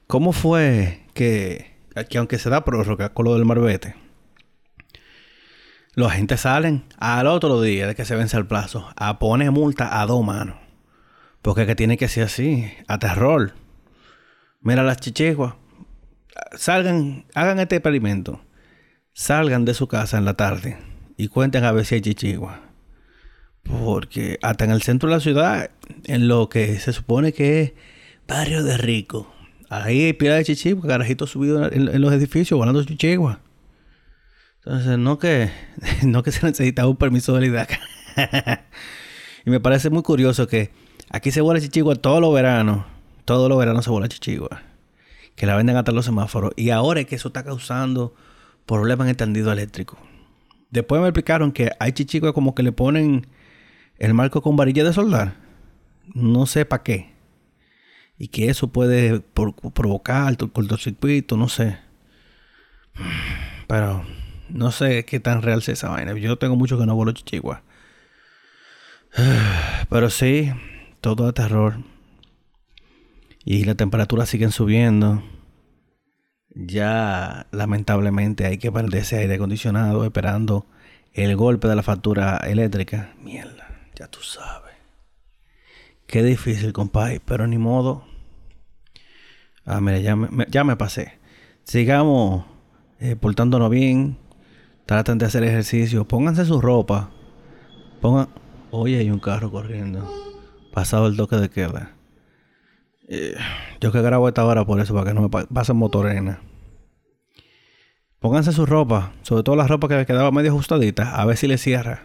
¿Cómo 0.08 0.32
fue 0.32 1.02
que, 1.14 1.76
que 2.10 2.18
aunque 2.18 2.40
se 2.40 2.50
da 2.50 2.64
prórroga 2.64 3.14
con 3.14 3.26
lo 3.26 3.34
del 3.34 3.44
marbete, 3.44 3.96
Los 5.94 6.10
agentes 6.10 6.42
salen 6.42 6.86
al 6.98 7.28
otro 7.28 7.62
día 7.62 7.86
de 7.86 7.96
que 7.96 8.06
se 8.06 8.16
vence 8.16 8.38
el 8.38 8.48
plazo 8.48 8.88
a 8.96 9.20
poner 9.20 9.52
multa 9.52 10.00
a 10.00 10.06
dos 10.06 10.24
manos. 10.24 10.56
Porque 11.42 11.62
es 11.62 11.68
que 11.68 11.76
tiene 11.76 11.98
que 11.98 12.08
ser 12.08 12.24
así, 12.24 12.72
a 12.88 12.98
terror. 12.98 13.54
Mira 14.62 14.84
las 14.84 14.98
chichiguas. 14.98 15.56
Salgan, 16.56 17.26
hagan 17.34 17.60
este 17.60 17.76
experimento. 17.76 18.40
Salgan 19.18 19.66
de 19.66 19.74
su 19.74 19.88
casa 19.88 20.20
en 20.20 20.26
la 20.26 20.36
tarde 20.36 20.78
y 21.18 21.28
cuenten 21.28 21.64
a 21.64 21.72
ver 21.72 21.88
si 21.88 21.96
hay 21.96 22.02
chichiguas. 22.02 22.60
Porque 23.64 24.38
hasta 24.44 24.64
en 24.64 24.70
el 24.70 24.84
centro 24.84 25.10
de 25.10 25.16
la 25.16 25.20
ciudad, 25.20 25.72
en 26.04 26.28
lo 26.28 26.50
que 26.50 26.80
se 26.80 26.94
supone 26.94 27.34
que 27.34 27.62
es 27.64 27.74
barrio 28.28 28.64
de 28.64 28.78
rico, 28.78 29.34
ahí 29.72 30.04
hay 30.04 30.14
pila 30.14 30.36
de 30.36 30.46
chichiguas, 30.46 30.86
carajitos 30.86 31.32
subidos 31.32 31.72
en, 31.72 32.00
los 32.00 32.14
edificios 32.14 32.60
volando 32.60 32.84
chichiguas. 32.84 33.40
Entonces, 34.58 35.00
no 35.00 35.18
que, 35.18 35.50
no 36.04 36.22
que 36.22 36.32
se 36.32 36.46
necesita 36.46 36.86
un 36.86 36.98
permiso 36.98 37.34
de 37.34 37.48
la 37.48 37.68
y 39.48 39.50
me 39.50 39.60
parece 39.60 39.90
muy 39.90 40.04
curioso 40.04 40.46
que 40.46 40.70
aquí 41.10 41.32
se 41.32 41.42
vuela 41.42 41.60
chichigua 41.60 41.96
todos 41.96 42.22
los 42.22 42.32
veranos. 42.36 42.86
Todos 43.26 43.50
los 43.50 43.58
veranos 43.58 43.84
se 43.84 43.90
vuela 43.90 44.10
chichigua. 44.10 44.62
Que 45.36 45.48
la 45.48 45.56
venden 45.56 45.76
hasta 45.76 45.92
los 45.92 46.06
semáforos. 46.06 46.52
Y 46.56 46.70
ahora 46.70 47.00
es 47.00 47.08
que 47.08 47.16
eso 47.16 47.30
está 47.30 47.44
causando 47.44 48.14
problemas 48.68 49.06
en 49.06 49.10
el 49.10 49.18
tendido 49.18 49.52
eléctrico. 49.52 49.98
Después 50.70 51.02
me 51.02 51.08
explicaron 51.08 51.52
que 51.52 51.72
hay 51.80 51.94
chichiguas 51.94 52.34
como 52.34 52.54
que 52.54 52.62
le 52.62 52.72
ponen 52.72 53.26
el 53.98 54.14
marco 54.14 54.42
con 54.42 54.56
varilla 54.56 54.84
de 54.84 54.94
soldar. 54.94 55.36
No 56.14 56.46
sé 56.46 56.66
para 56.66 56.84
qué. 56.84 57.14
Y 58.20 58.28
que 58.28 58.50
eso 58.50 58.68
puede 58.68 59.20
provocar 59.20 60.36
cortocircuito, 60.38 61.38
no 61.38 61.50
sé. 61.50 61.78
Pero 63.68 64.06
no 64.50 64.72
sé 64.72 65.06
qué 65.06 65.20
tan 65.20 65.42
real 65.42 65.60
es 65.60 65.70
esa 65.70 65.90
vaina. 65.90 66.14
Yo 66.14 66.38
tengo 66.38 66.56
mucho 66.56 66.78
que 66.78 66.86
no 66.86 66.96
vuelo 66.96 67.12
chichigua. 67.12 67.64
Pero 69.90 70.10
sí, 70.10 70.52
todo 71.02 71.28
de 71.28 71.34
terror. 71.34 71.78
Y 73.46 73.64
las 73.64 73.78
temperaturas 73.78 74.30
siguen 74.30 74.52
subiendo. 74.52 75.24
Ya 76.60 77.46
lamentablemente 77.52 78.48
hay 78.48 78.58
que 78.58 78.72
perderse 78.72 79.18
aire 79.18 79.36
acondicionado 79.36 80.04
esperando 80.04 80.66
el 81.14 81.36
golpe 81.36 81.68
de 81.68 81.76
la 81.76 81.84
factura 81.84 82.38
eléctrica. 82.38 83.14
Mierda, 83.22 83.68
ya 83.96 84.08
tú 84.08 84.22
sabes. 84.24 84.74
Qué 86.08 86.24
difícil, 86.24 86.74
compadre, 86.74 87.22
pero 87.24 87.46
ni 87.46 87.60
modo. 87.60 88.06
Ah, 89.66 89.82
mira, 89.82 90.00
ya 90.00 90.16
me, 90.16 90.48
ya 90.50 90.64
me 90.64 90.76
pasé. 90.76 91.20
Sigamos 91.64 92.46
eh, 93.00 93.16
portándonos 93.16 93.70
bien. 93.70 94.18
Traten 94.88 95.20
de 95.20 95.28
hacer 95.28 95.44
ejercicio. 95.44 96.08
Pónganse 96.08 96.46
su 96.46 96.60
ropa. 96.60 97.12
Pongan. 98.02 98.30
Oye, 98.72 98.98
hay 98.98 99.12
un 99.12 99.20
carro 99.20 99.52
corriendo. 99.52 100.10
Pasado 100.74 101.06
el 101.08 101.18
toque 101.18 101.36
de 101.36 101.50
queda. 101.50 101.92
Eh, 103.10 103.36
yo 103.80 103.92
que 103.92 104.02
grabo 104.02 104.28
esta 104.28 104.44
hora 104.46 104.66
por 104.66 104.80
eso, 104.80 104.94
para 104.94 105.08
que 105.08 105.14
no 105.14 105.22
me 105.22 105.30
pasen 105.30 105.78
motorena. 105.78 106.42
Pónganse 108.20 108.52
su 108.52 108.66
ropa, 108.66 109.14
sobre 109.22 109.44
todo 109.44 109.56
la 109.56 109.68
ropa 109.68 109.88
que 109.88 110.06
quedaba 110.06 110.32
medio 110.32 110.52
ajustadita, 110.52 111.16
a 111.16 111.26
ver 111.26 111.38
si 111.38 111.48
le 111.48 111.58
cierra. 111.58 112.04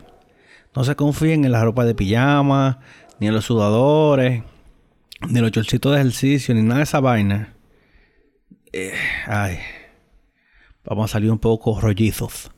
No 0.75 0.85
se 0.85 0.96
confíen 0.96 1.44
en 1.44 1.53
la 1.53 1.64
ropa 1.64 1.85
de 1.85 1.94
pijama, 1.94 2.81
ni 3.18 3.29
en 3.29 3.35
los 3.35 3.44
sudadores, 3.44 4.42
ni 5.29 5.38
en 5.38 5.42
los 5.42 5.53
chorcitos 5.53 5.92
de 5.92 6.01
ejercicio, 6.01 6.55
ni 6.55 6.62
nada 6.62 6.79
de 6.79 6.85
esa 6.85 7.01
vaina. 7.01 7.57
Eh, 8.72 8.94
ay. 9.27 9.59
Vamos 10.85 11.11
a 11.11 11.12
salir 11.12 11.31
un 11.31 11.38
poco 11.38 11.81
rollizos 11.81 12.51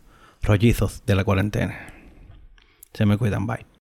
rollizos 0.44 1.02
de 1.06 1.14
la 1.14 1.24
cuarentena. 1.24 1.74
Se 2.92 3.06
me 3.06 3.16
cuidan, 3.18 3.46
bye. 3.46 3.73